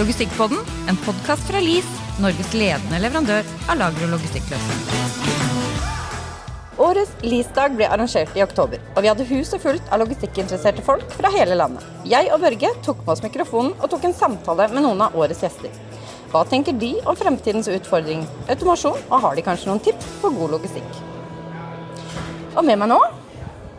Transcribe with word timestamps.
Logistikkpodden, 0.00 0.58
en 0.88 0.96
podkast 0.96 1.42
fra 1.44 1.60
LIS, 1.60 1.88
Norges 2.24 2.54
ledende 2.56 2.96
leverandør 3.02 3.48
av 3.68 3.76
lager- 3.76 4.06
og 4.06 4.14
logistikkløsninger. 4.14 4.86
Årets 6.80 7.12
LIS-dag 7.20 7.74
ble 7.76 7.84
arrangert 7.84 8.32
i 8.32 8.40
oktober, 8.40 8.80
og 8.94 9.04
vi 9.04 9.10
hadde 9.10 9.26
huset 9.28 9.60
fullt 9.60 9.92
av 9.92 10.00
logistikkinteresserte 10.00 10.80
folk 10.86 11.04
fra 11.18 11.28
hele 11.34 11.58
landet. 11.60 11.84
Jeg 12.08 12.32
og 12.32 12.40
Børge 12.40 12.72
tok 12.86 13.04
med 13.04 13.12
oss 13.12 13.24
mikrofonen 13.26 13.76
og 13.76 13.92
tok 13.92 14.08
en 14.08 14.16
samtale 14.16 14.70
med 14.72 14.86
noen 14.86 15.04
av 15.04 15.20
årets 15.20 15.44
gjester. 15.44 15.76
Hva 16.32 16.46
tenker 16.48 16.80
de 16.80 16.94
om 17.04 17.20
fremtidens 17.20 17.68
utfordring, 17.68 18.24
automasjon, 18.48 19.04
og 19.10 19.24
har 19.26 19.36
de 19.36 19.44
kanskje 19.50 19.68
noen 19.68 19.84
tips 19.84 20.16
for 20.22 20.32
god 20.32 20.56
logistikk? 20.56 20.90
Og 22.56 22.64
med 22.64 22.80
meg 22.80 22.88
nå 22.94 23.02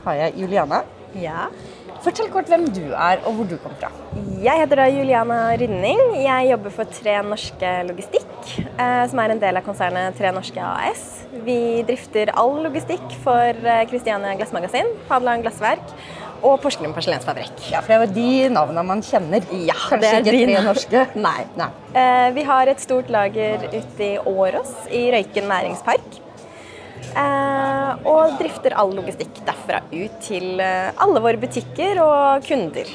har 0.06 0.22
jeg 0.22 0.38
Juliana. 0.44 0.86
Ja. 1.18 1.50
Fortell 2.02 2.32
kort 2.34 2.48
hvem 2.50 2.64
du 2.74 2.82
er, 2.98 3.20
og 3.30 3.36
hvor 3.38 3.46
du 3.46 3.54
kommer 3.62 3.78
fra. 3.78 3.90
Jeg 4.42 4.58
heter 4.64 4.80
da 4.80 4.88
Juliana 4.90 5.36
Rynning. 5.60 6.00
Jeg 6.24 6.48
jobber 6.50 6.74
for 6.74 6.90
Tre 6.98 7.20
Norske 7.28 7.74
Logistikk, 7.86 8.32
eh, 8.74 9.04
som 9.12 9.22
er 9.22 9.36
en 9.36 9.42
del 9.44 9.60
av 9.60 9.66
konsernet 9.68 10.18
Tre 10.18 10.32
Norske 10.34 10.64
AS. 10.66 11.04
Vi 11.46 11.60
drifter 11.86 12.32
all 12.42 12.58
logistikk 12.66 13.06
for 13.22 13.54
eh, 13.54 13.84
Christiania 13.92 14.34
Glassmagasin, 14.40 14.90
Hadeland 15.12 15.46
Glassverk 15.46 15.94
og 16.42 16.58
Porsgrunn 16.64 16.96
porselensfabrikk. 16.98 17.68
Ja, 17.70 17.84
for 17.86 17.94
det 17.94 18.00
er 18.00 18.08
jo 18.08 18.16
de 18.18 18.56
navnene 18.58 18.86
man 18.96 19.06
kjenner. 19.06 19.46
Ja, 19.54 19.78
Kanskje 19.78 20.02
det 20.02 20.10
er 20.10 20.26
ikke 20.26 20.34
de 20.40 20.56
tre 20.56 20.66
norske. 20.72 21.06
Nei. 21.22 21.38
Nei. 21.62 21.70
Eh, 21.94 22.28
Vi 22.40 22.48
har 22.50 22.74
et 22.74 22.82
stort 22.82 23.14
lager 23.14 23.68
ute 23.70 24.08
i 24.08 24.16
Åros, 24.26 24.74
i 24.90 25.06
Røyken 25.14 25.46
næringspark. 25.54 26.18
Eh, 27.16 28.08
Og 28.08 28.38
drifter 28.40 28.74
all 28.80 28.94
logistikk 28.96 29.42
derfra 29.46 29.82
ut 29.92 30.20
til 30.24 30.60
eh, 30.64 30.92
alle 31.02 31.22
våre 31.24 31.38
butikker 31.42 32.00
og 32.04 32.46
kunder 32.48 32.88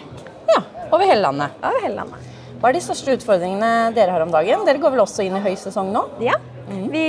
Ja, 0.49 0.63
over 0.91 1.05
hele 1.07 1.21
landet. 1.27 1.51
over 1.63 1.81
hele 1.85 1.95
landet. 2.01 2.33
Hva 2.61 2.71
er 2.71 2.79
de 2.79 2.81
største 2.81 3.13
utfordringene 3.19 3.93
dere 3.95 4.15
har 4.15 4.23
om 4.25 4.31
dagen? 4.33 4.65
Dere 4.65 4.81
går 4.81 4.95
vel 4.95 5.03
også 5.05 5.27
inn 5.27 5.37
i 5.37 5.43
høysesong 5.45 5.91
nå? 5.93 6.07
Ja. 6.25 6.39
Vi 6.67 7.03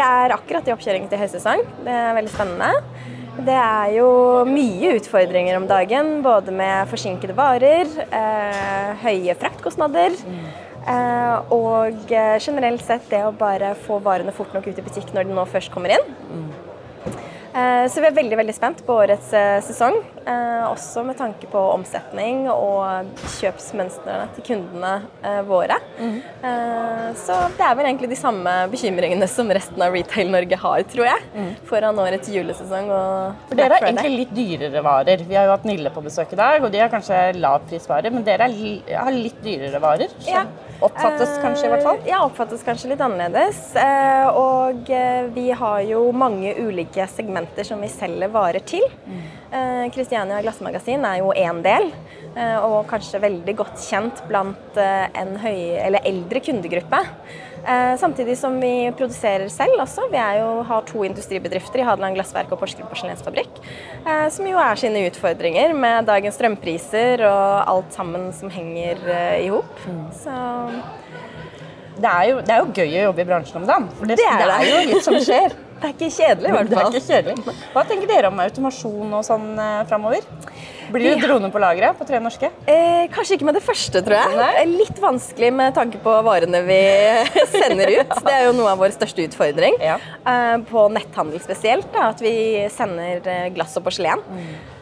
er 0.00 0.32
akkurat 0.34 0.66
i 0.66 0.72
oppkjøring 0.72 1.04
til 1.10 1.20
høysesong. 1.20 1.60
Det 1.84 1.92
er 1.92 2.16
veldig 2.16 2.32
spennende. 2.32 2.70
Det 3.46 3.52
er 3.60 3.90
jo 3.98 4.08
mye 4.48 4.94
utfordringer 4.96 5.58
om 5.60 5.66
dagen, 5.68 6.22
både 6.24 6.50
med 6.56 6.88
forsinkede 6.88 7.36
varer, 7.36 7.84
eh, 8.08 8.94
høye 9.04 9.34
fraktkostnader 9.36 10.16
eh, 10.16 10.54
og 10.86 12.12
eh, 12.14 12.36
generelt 12.42 12.84
sett 12.86 13.08
det 13.10 13.24
å 13.26 13.32
bare 13.34 13.74
få 13.86 13.98
varene 14.04 14.32
fort 14.34 14.54
nok 14.54 14.68
ut 14.70 14.78
i 14.78 14.86
butikk 14.86 15.12
når 15.16 15.26
de 15.30 15.34
nå 15.38 15.46
først 15.50 15.72
kommer 15.74 15.96
inn. 15.96 16.14
Eh, 17.56 17.86
Så 17.88 18.02
vi 18.02 18.06
er 18.10 18.12
veldig 18.12 18.36
veldig 18.36 18.52
spent 18.54 18.82
på 18.84 18.92
årets 19.00 19.30
eh, 19.32 19.60
sesong, 19.64 19.94
eh, 20.28 20.64
også 20.68 21.00
med 21.06 21.16
tanke 21.16 21.48
på 21.48 21.56
omsetning 21.72 22.42
og 22.52 23.08
kjøpsmønstrene 23.38 24.26
til 24.36 24.44
kundene 24.50 24.90
eh, 25.24 25.38
våre. 25.48 25.78
Eh, 25.96 27.06
Så 27.16 27.38
det 27.56 27.64
er 27.64 27.78
vel 27.78 27.88
egentlig 27.88 28.10
de 28.12 28.18
samme 28.20 28.52
bekymringene 28.68 29.24
som 29.32 29.48
resten 29.56 29.80
av 29.86 29.96
Retail-Norge 29.96 30.58
har, 30.66 30.84
tror 30.92 31.08
jeg, 31.08 31.48
foran 31.70 31.96
årets 32.04 32.28
julesesong 32.34 32.92
og 32.92 33.48
For 33.48 33.56
dere 33.62 33.78
har 33.80 33.88
egentlig 33.88 34.12
litt 34.18 34.36
dyrere 34.36 34.84
varer. 34.84 35.24
Vi 35.24 35.34
har 35.40 35.48
jo 35.48 35.56
hatt 35.56 35.64
Nille 35.64 35.94
på 35.96 36.04
besøk 36.04 36.36
i 36.36 36.40
dag, 36.42 36.60
og 36.62 36.70
de 36.76 36.84
har 36.84 36.92
kanskje 36.92 37.22
lavprisvarer, 37.40 38.12
men 38.12 38.26
dere 38.26 38.50
er 38.50 38.98
har 39.00 39.16
litt 39.16 39.40
dyrere 39.42 39.80
varer. 39.80 40.12
Så. 40.20 40.28
Ja. 40.28 40.44
Oppfattes 40.84 41.38
kanskje, 41.40 41.66
i 41.66 41.70
hvert 41.72 41.82
fall. 41.86 41.96
Eh, 42.02 42.08
Ja, 42.10 42.18
oppfattes 42.26 42.62
kanskje 42.66 42.90
litt 42.92 43.00
annerledes. 43.00 43.74
Eh, 43.76 44.26
Og 44.36 44.90
eh, 44.90 45.26
vi 45.32 45.50
har 45.50 45.80
jo 45.88 46.12
mange 46.12 46.52
ulike 46.60 47.06
segmenter 47.08 47.64
som 47.64 47.80
vi 47.80 47.88
selger 47.88 48.28
varer 48.28 48.60
til. 48.64 48.84
Kristiania 49.50 49.90
Christiania 49.94 50.40
Glassmagasin 50.42 51.04
er 51.06 51.18
jo 51.22 51.30
én 51.32 51.62
del, 51.64 51.90
eh, 52.36 52.58
og 52.60 52.86
kanskje 52.90 53.20
veldig 53.22 53.54
godt 53.56 53.78
kjent 53.80 54.20
blant 54.28 54.76
eh, 54.76 55.06
en 55.14 55.36
høy, 55.40 55.78
eller 55.80 56.00
eldre 56.04 56.40
kundegruppe. 56.40 57.00
Eh, 57.66 57.96
Samtidig 57.98 58.38
som 58.38 58.60
vi 58.60 58.92
produserer 58.96 59.48
selv 59.50 59.80
også. 59.82 60.06
Vi 60.12 60.22
jo, 60.38 60.50
har 60.68 60.84
to 60.86 61.02
industribedrifter 61.04 61.82
i 61.82 61.86
Hadeland 61.86 62.14
Glassverk 62.18 62.52
og 62.54 62.60
Porsgrunn 62.60 62.86
porselensfabrikk, 62.90 63.58
eh, 64.04 64.28
som 64.30 64.46
jo 64.46 64.60
er 64.62 64.78
sine 64.78 65.02
utfordringer 65.08 65.74
med 65.74 66.06
dagens 66.06 66.38
strømpriser 66.38 67.24
og 67.26 67.74
alt 67.74 67.96
sammen 67.96 68.30
som 68.36 68.52
henger 68.54 69.02
eh, 69.10 69.46
i 69.46 69.50
hop. 69.50 69.82
Mm. 69.86 70.80
Det 71.96 72.16
det 72.46 72.52
er 72.52 72.60
jo 72.60 72.72
gøy 72.76 72.98
å 73.00 73.06
jobbe 73.08 73.24
i 73.24 73.28
bransjen 73.28 73.62
om 73.62 73.66
dagen, 73.66 73.88
for 73.98 74.06
det, 74.06 74.18
Det 74.20 74.28
er 74.28 74.44
det 74.44 74.56
er 74.56 74.66
jo 74.70 74.90
litt 74.92 75.06
som 75.06 75.18
skjer. 75.18 75.56
det 75.80 75.88
er 75.88 75.92
ikke 75.94 76.08
kjedelig, 76.16 76.48
i 76.48 76.54
hvert 76.56 76.70
fall. 76.72 76.92
Det 76.92 77.00
er 77.00 77.02
ikke 77.02 77.12
kjedelig. 77.12 77.54
Hva 77.74 77.82
tenker 77.88 78.08
dere 78.10 78.30
om 78.32 78.40
automasjon 78.46 79.12
og 79.18 79.24
sånn 79.26 79.48
eh, 79.60 79.82
framover? 79.90 80.24
Blir 80.86 81.02
det 81.02 81.16
Ja. 81.18 81.26
droner 81.26 81.50
på 81.50 81.58
lageret 81.58 81.98
på 81.98 82.06
Tre 82.06 82.20
Norske? 82.22 82.48
Eh, 82.70 83.08
kanskje 83.10 83.34
ikke 83.36 83.48
med 83.48 83.56
det 83.58 83.62
første, 83.66 84.02
tror 84.06 84.14
jeg. 84.20 84.36
Det 84.38 84.50
er 84.62 84.70
Litt 84.70 85.00
vanskelig 85.02 85.50
med 85.52 85.74
tanke 85.74 85.98
på 86.04 86.14
varene 86.26 86.60
vi 86.68 86.78
sender 87.56 87.90
ut. 87.98 88.14
Det 88.22 88.32
er 88.36 88.44
jo 88.46 88.52
noe 88.54 88.70
av 88.70 88.78
vår 88.84 88.94
største 88.94 89.26
utfordring. 89.26 89.76
Ja. 89.82 89.98
Eh, 90.22 90.56
på 90.70 90.86
netthandel 90.94 91.42
spesielt, 91.42 91.90
da, 91.92 92.08
at 92.14 92.22
vi 92.22 92.34
sender 92.72 93.20
eh, 93.26 93.48
glass 93.56 93.74
og 93.80 93.84
porselen. 93.88 94.22
Eh, 94.38 94.74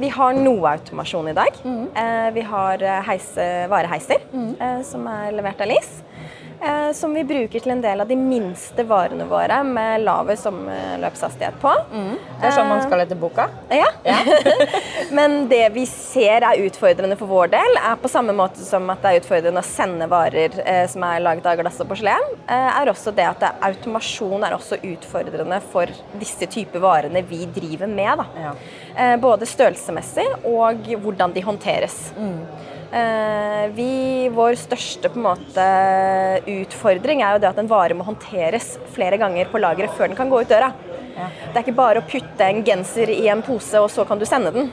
vi 0.00 0.08
har 0.08 0.32
noe 0.38 0.74
automasjon 0.76 1.28
i 1.28 1.36
dag. 1.36 1.56
Mm. 1.64 1.88
vi 2.34 2.40
har 2.40 2.82
eh, 2.82 3.00
heise, 3.08 3.48
vareheiser 3.70 4.22
mm. 4.32 4.84
som 4.84 5.06
er 5.10 5.32
levert 5.36 5.60
av 5.60 5.68
LIS. 5.72 5.90
eh, 6.62 6.92
Som 6.92 7.14
vi 7.14 7.24
bruker 7.24 7.60
til 7.60 7.72
en 7.72 7.80
del 7.82 8.00
av 8.02 8.08
de 8.08 8.16
minste 8.16 8.84
varene 8.84 9.24
våre 9.28 9.62
med 9.64 10.02
lavest 10.04 10.44
sommerløpshastighet 10.46 11.56
på. 11.62 11.72
Det 12.40 12.48
er 12.48 12.54
sånn 12.56 12.68
man 12.70 12.82
skal 12.84 13.04
etter 13.04 13.18
boka. 13.20 13.48
Ja. 13.72 13.88
Men 15.16 15.48
det 15.50 15.64
vi 15.74 15.86
ser 15.88 16.44
er 16.46 16.60
utfordrende 16.66 17.16
for 17.20 17.30
vår 17.30 17.50
del, 17.54 17.78
er 17.80 17.96
på 18.00 18.10
samme 18.12 18.34
måte 18.36 18.62
som 18.64 18.88
at 18.92 19.02
det 19.02 19.12
er 19.14 19.22
utfordrende 19.22 19.62
å 19.62 19.66
sende 19.66 20.08
varer 20.10 20.60
eh, 20.64 20.84
som 20.90 21.04
er 21.08 21.24
laget 21.24 21.48
av 21.50 21.58
glass 21.60 21.80
og 21.82 21.90
porselen, 21.90 22.36
eh, 22.46 22.68
er 22.80 22.92
også 22.92 23.14
det 23.16 23.26
at 23.26 23.46
automasjon 23.70 24.46
er 24.46 24.56
også 24.56 24.80
utfordrende 24.92 25.60
for 25.72 25.90
disse 26.20 26.48
typer 26.50 26.82
varene 26.84 27.24
vi 27.26 27.44
driver 27.50 27.90
med. 27.90 28.20
Da. 28.20 28.28
Ja. 28.46 28.54
Eh, 29.00 29.16
både 29.20 29.48
størrelsesmessig 29.48 30.26
og 30.44 30.88
hvordan 31.00 31.32
de 31.32 31.44
håndteres. 31.44 31.96
Eh, 32.90 33.66
vi, 33.72 33.92
vår 34.34 34.58
største 34.60 35.12
måte, 35.14 35.66
utfordring 36.44 37.22
er 37.24 37.36
jo 37.36 37.42
det 37.42 37.52
at 37.52 37.60
en 37.62 37.70
vare 37.70 37.96
må 37.96 38.04
håndteres 38.04 38.74
flere 38.92 39.20
ganger 39.20 39.48
på 39.48 39.62
lageret 39.62 39.94
før 39.96 40.10
den 40.10 40.18
kan 40.18 40.32
gå 40.32 40.42
ut 40.42 40.50
døra. 40.50 40.72
Det 41.20 41.54
er 41.54 41.62
ikke 41.62 41.76
bare 41.76 42.00
å 42.00 42.08
putte 42.08 42.46
en 42.46 42.62
genser 42.64 43.10
i 43.12 43.26
en 43.28 43.42
pose, 43.44 43.76
og 43.80 43.90
så 43.92 44.06
kan 44.08 44.20
du 44.20 44.26
sende 44.28 44.52
den. 44.54 44.70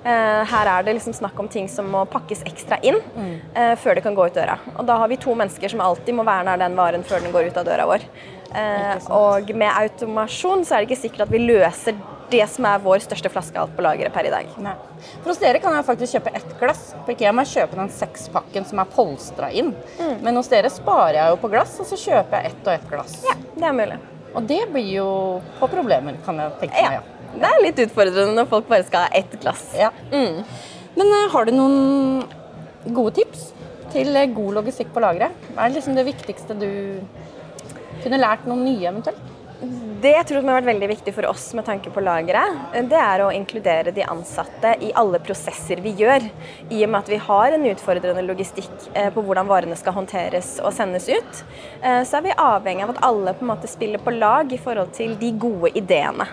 Eh, 0.00 0.42
her 0.50 0.70
er 0.74 0.84
det 0.84 0.96
liksom 0.96 1.16
snakk 1.16 1.40
om 1.40 1.48
ting 1.52 1.68
som 1.68 1.88
må 1.92 2.06
pakkes 2.08 2.44
ekstra 2.48 2.78
inn 2.84 3.00
eh, 3.54 3.74
før 3.80 3.96
det 3.96 4.04
kan 4.04 4.16
gå 4.16 4.28
ut 4.28 4.36
døra. 4.36 4.58
Og 4.76 4.84
da 4.88 4.96
har 5.00 5.12
vi 5.12 5.20
to 5.20 5.36
mennesker 5.36 5.72
som 5.72 5.84
alltid 5.84 6.16
må 6.16 6.24
være 6.28 6.48
nær 6.48 6.60
den 6.60 6.76
varen 6.76 7.04
før 7.06 7.24
den 7.24 7.32
går 7.32 7.48
ut 7.48 7.60
av 7.60 7.68
døra 7.68 7.88
vår. 7.88 8.08
Og 9.14 9.52
med 9.54 9.70
automasjon 9.70 10.64
så 10.66 10.74
er 10.74 10.82
det 10.82 10.90
ikke 10.90 11.04
sikkert 11.04 11.28
at 11.28 11.30
vi 11.30 11.44
løser 11.44 11.94
det 12.30 12.44
som 12.52 12.66
er 12.68 12.82
vår 12.82 13.02
største 13.04 13.30
flaskehals 13.32 13.72
på 13.76 13.84
lageret 13.84 14.14
per 14.14 14.28
i 14.28 14.32
dag. 14.32 14.48
Nei. 14.62 14.74
For 15.20 15.32
hos 15.32 15.40
dere 15.42 15.60
kan 15.62 15.74
jeg 15.76 15.86
faktisk 15.88 16.16
kjøpe 16.16 16.32
ett 16.38 16.56
glass. 16.60 16.82
På 17.06 17.14
IKEA 17.14 17.32
må 17.34 17.44
jeg 17.46 17.52
kjøpe 17.60 17.78
den 17.80 17.92
sekspakken 17.94 18.66
som 18.68 18.82
er 18.82 18.90
polstra 18.94 19.50
inn. 19.52 19.72
Men 20.24 20.38
hos 20.38 20.50
dere 20.52 20.70
sparer 20.72 21.18
jeg 21.18 21.34
jo 21.34 21.38
på 21.42 21.52
glass, 21.52 21.76
og 21.82 21.88
så 21.90 21.98
kjøper 22.00 22.40
jeg 22.40 22.52
ett 22.52 22.66
og 22.66 22.74
ett 22.74 22.90
glass. 22.90 23.16
Ja, 23.26 23.36
det 23.56 23.70
er 23.70 23.76
mulig. 23.76 24.00
Og 24.30 24.44
det 24.46 24.60
blir 24.70 24.90
jo 24.94 25.08
på 25.58 25.70
problemer, 25.72 26.18
kan 26.26 26.38
jeg 26.38 26.58
tenke 26.60 26.84
meg. 26.86 27.00
Ja. 27.00 27.16
Det 27.30 27.46
er 27.46 27.62
litt 27.62 27.80
utfordrende 27.84 28.34
når 28.34 28.50
folk 28.50 28.68
bare 28.70 28.86
skal 28.86 29.06
ha 29.06 29.14
ett 29.18 29.34
glass. 29.42 29.64
Ja. 29.78 29.90
Men 30.10 31.14
uh, 31.14 31.26
har 31.32 31.46
du 31.46 31.54
noen 31.54 32.24
gode 32.94 33.20
tips 33.20 33.50
til 33.90 34.14
eh, 34.16 34.30
god 34.30 34.56
logistikk 34.60 34.90
på 34.94 35.02
lageret? 35.02 35.34
Hva 35.54 35.66
er 35.66 35.74
liksom 35.74 35.98
det 35.98 36.06
viktigste 36.06 36.56
du 36.58 36.70
kunne 38.02 38.20
lært 38.20 38.46
noen 38.48 38.64
nye 38.66 38.88
eventuelt? 38.90 39.36
Det 39.60 40.14
jeg 40.14 40.24
tror 40.24 40.40
som 40.40 40.48
har 40.48 40.62
vært 40.62 40.70
veldig 40.70 40.86
viktig 40.94 41.12
for 41.12 41.26
oss 41.28 41.42
med 41.52 41.66
tanke 41.66 41.90
på 41.92 42.00
lageret, 42.00 42.62
det 42.88 42.96
er 42.96 43.20
å 43.20 43.32
inkludere 43.36 43.92
de 43.92 44.06
ansatte 44.08 44.70
i 44.80 44.88
alle 44.96 45.18
prosesser 45.20 45.82
vi 45.84 45.92
gjør. 45.98 46.24
I 46.72 46.78
og 46.86 46.88
med 46.88 47.02
at 47.02 47.10
vi 47.12 47.18
har 47.20 47.52
en 47.52 47.66
utfordrende 47.68 48.24
logistikk 48.24 48.86
eh, 48.94 49.10
på 49.12 49.20
hvordan 49.26 49.50
varene 49.50 49.76
skal 49.76 49.98
håndteres 49.98 50.54
og 50.64 50.72
sendes 50.72 51.10
ut, 51.12 51.42
eh, 51.82 52.00
så 52.08 52.16
er 52.16 52.24
vi 52.30 52.38
avhengig 52.40 52.86
av 52.86 52.94
at 52.94 53.02
alle 53.10 53.34
på 53.36 53.44
en 53.44 53.50
måte 53.52 53.68
spiller 53.68 54.00
på 54.00 54.14
lag 54.16 54.54
i 54.56 54.60
forhold 54.60 54.94
til 54.96 55.12
de 55.20 55.34
gode 55.42 55.74
ideene. 55.76 56.24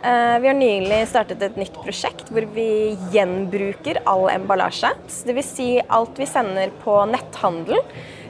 Eh, 0.00 0.38
Vi 0.40 0.48
har 0.48 0.56
nylig 0.56 1.02
startet 1.10 1.44
et 1.44 1.60
nytt 1.60 1.76
prosjekt 1.84 2.32
hvor 2.32 2.48
vi 2.54 2.96
gjenbruker 3.12 4.00
all 4.08 4.30
emballasje. 4.32 4.94
Dvs. 5.28 5.52
Si 5.52 5.68
alt 5.84 6.16
vi 6.16 6.30
sender 6.30 6.72
på 6.80 6.96
netthandel 7.12 7.84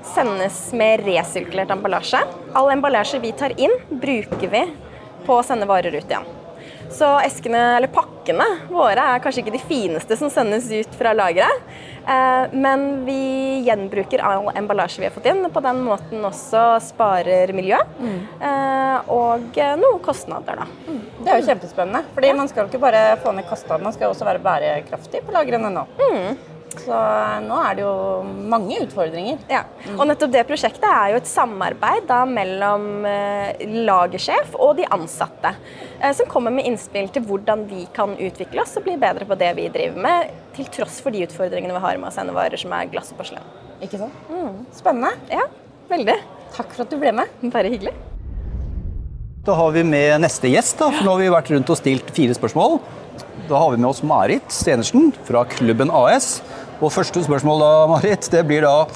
sendes 0.04 0.72
med 0.76 1.04
resirkulert 1.06 1.70
emballasje. 1.70 2.22
All 2.56 2.70
emballasje 2.72 3.20
vi 3.22 3.32
tar 3.32 3.54
inn, 3.60 3.74
bruker 3.90 4.52
vi 4.52 4.66
på 5.26 5.38
å 5.38 5.46
sende 5.46 5.68
varer 5.70 5.94
ut 5.94 6.06
igjen. 6.06 6.28
Så 6.90 7.06
eskene, 7.22 7.76
eller 7.76 7.90
pakkene 7.94 8.44
våre 8.66 9.04
er 9.12 9.20
kanskje 9.22 9.44
ikke 9.44 9.54
de 9.54 9.62
fineste 9.62 10.16
som 10.18 10.30
sendes 10.32 10.66
ut 10.72 10.96
fra 10.98 11.12
lageret. 11.14 11.68
Eh, 12.02 12.50
men 12.56 13.04
vi 13.06 13.60
gjenbruker 13.66 14.22
all 14.26 14.50
emballasje 14.58 14.98
vi 14.98 15.06
har 15.06 15.14
fått 15.14 15.28
inn, 15.30 15.44
på 15.54 15.62
den 15.62 15.84
måten 15.86 16.24
også 16.26 16.64
sparer 16.82 17.52
miljø. 17.54 17.78
Eh, 18.42 19.10
og 19.14 19.60
eh, 19.60 19.76
noen 19.78 20.02
kostnader, 20.02 20.64
da. 20.64 20.96
Det 21.20 21.30
er 21.30 21.38
jo 21.42 21.50
kjempespennende. 21.52 22.02
Fordi 22.16 22.32
man 22.42 22.50
skal 22.50 22.66
ikke 22.66 22.82
bare 22.82 23.04
få 23.22 23.36
ned 23.36 23.46
kostnadene, 23.46 23.86
man 23.86 23.94
skal 23.94 24.10
også 24.10 24.26
være 24.26 24.42
bærekraftig 24.42 25.22
på 25.26 25.36
lagrene 25.36 25.70
nå. 25.70 25.86
Så 26.78 26.96
nå 27.44 27.56
er 27.64 27.76
det 27.76 27.82
jo 27.82 27.94
mange 28.50 28.78
utfordringer. 28.84 29.40
Ja, 29.50 29.64
og 29.96 30.04
nettopp 30.06 30.32
det 30.34 30.44
prosjektet 30.48 30.86
er 30.86 31.12
jo 31.12 31.20
et 31.20 31.30
samarbeid 31.30 32.06
da 32.08 32.20
mellom 32.28 33.06
eh, 33.08 33.64
lagersjef 33.88 34.54
og 34.54 34.76
de 34.78 34.86
ansatte, 34.94 35.52
eh, 35.98 36.12
som 36.16 36.30
kommer 36.30 36.54
med 36.54 36.68
innspill 36.70 37.10
til 37.12 37.26
hvordan 37.26 37.66
vi 37.70 37.86
kan 37.96 38.14
utvikle 38.14 38.62
oss 38.62 38.76
og 38.78 38.86
bli 38.86 38.94
bedre 39.02 39.26
på 39.26 39.38
det 39.40 39.50
vi 39.58 39.66
driver 39.72 40.06
med, 40.06 40.36
til 40.56 40.70
tross 40.78 41.00
for 41.02 41.14
de 41.14 41.24
utfordringene 41.26 41.74
vi 41.74 41.82
har 41.86 41.98
med 41.98 42.12
å 42.12 42.14
sende 42.14 42.36
varer 42.36 42.60
som 42.60 42.74
er 42.76 42.92
glass 42.92 43.10
og 43.14 43.18
porselen. 43.22 43.50
Ikke 43.82 43.98
sant? 44.00 44.30
Spennende. 44.76 45.16
Ja, 45.32 45.48
veldig. 45.90 46.20
Takk 46.54 46.72
for 46.76 46.86
at 46.86 46.94
du 46.94 47.00
ble 47.02 47.12
med. 47.16 47.34
Bare 47.54 47.72
hyggelig. 47.72 47.96
Da 49.46 49.54
har 49.56 49.70
vi 49.72 49.82
med 49.88 50.20
neste 50.20 50.50
gjest, 50.52 50.76
da, 50.78 50.90
for 50.92 51.06
nå 51.06 51.14
har 51.14 51.22
vi 51.22 51.30
vært 51.32 51.50
rundt 51.54 51.70
og 51.72 51.78
stilt 51.80 52.10
fire 52.14 52.34
spørsmål. 52.36 52.76
Da 53.48 53.58
har 53.58 53.72
vi 53.72 53.80
med 53.80 53.88
oss 53.88 54.02
Marit 54.06 54.52
Stenersen 54.52 55.08
fra 55.26 55.46
Klubben 55.48 55.90
AS. 55.90 56.42
Og 56.80 56.88
første 56.94 57.20
spørsmål 57.20 57.60
da, 57.60 57.72
Marit, 57.90 58.26
det 58.32 58.40
blir 58.48 58.64
da 58.64 58.86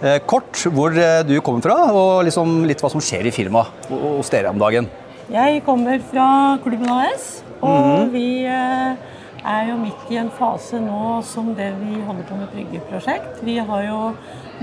eh, 0.00 0.20
kort 0.24 0.56
hvor 0.72 0.94
eh, 0.96 1.20
du 1.28 1.34
kommer 1.44 1.66
fra, 1.66 1.74
og 1.92 2.22
liksom 2.24 2.62
litt 2.68 2.80
hva 2.80 2.88
som 2.92 3.02
skjer 3.04 3.28
i 3.28 3.34
firmaet 3.34 3.90
hos 3.90 4.32
dere 4.32 4.54
om 4.54 4.62
dagen. 4.62 4.88
Jeg 5.28 5.60
kommer 5.66 6.00
fra 6.12 6.28
Klubben 6.64 6.88
AS, 6.94 7.42
og 7.60 8.08
vi 8.14 8.46
eh, 8.48 8.96
er 9.44 9.68
jo 9.68 9.76
midt 9.82 10.08
i 10.14 10.20
en 10.22 10.30
fase 10.32 10.80
nå 10.80 11.18
som 11.28 11.50
det 11.58 11.68
vi 11.82 12.00
holder 12.06 12.24
på 12.30 12.38
med 12.40 12.48
bryggeprosjekt. 12.54 13.44
Vi 13.44 13.58
har 13.68 13.84
jo 13.84 14.00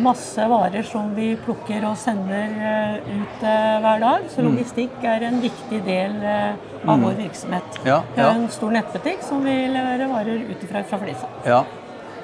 masse 0.02 0.50
varer 0.50 0.82
som 0.90 1.12
vi 1.14 1.36
plukker 1.46 1.86
og 1.86 1.94
sender 2.02 2.58
eh, 2.72 3.14
ut 3.20 3.46
eh, 3.46 3.78
hver 3.86 4.02
dag, 4.08 4.26
så 4.34 4.48
logistikk 4.48 4.98
er 5.06 5.28
en 5.30 5.38
viktig 5.46 5.84
del 5.86 6.18
av 6.26 7.06
vår 7.06 7.22
virksomhet. 7.22 7.80
Ja, 7.86 8.02
Vi 8.18 8.26
har 8.26 8.34
en 8.34 8.50
stor 8.50 8.74
nettbutikk 8.74 9.22
som 9.30 9.46
vi 9.46 9.60
leverer 9.78 10.10
varer 10.10 10.42
ut 10.50 10.70
fra 10.74 10.84
Flisa. 10.90 11.30
Ja. 11.46 11.62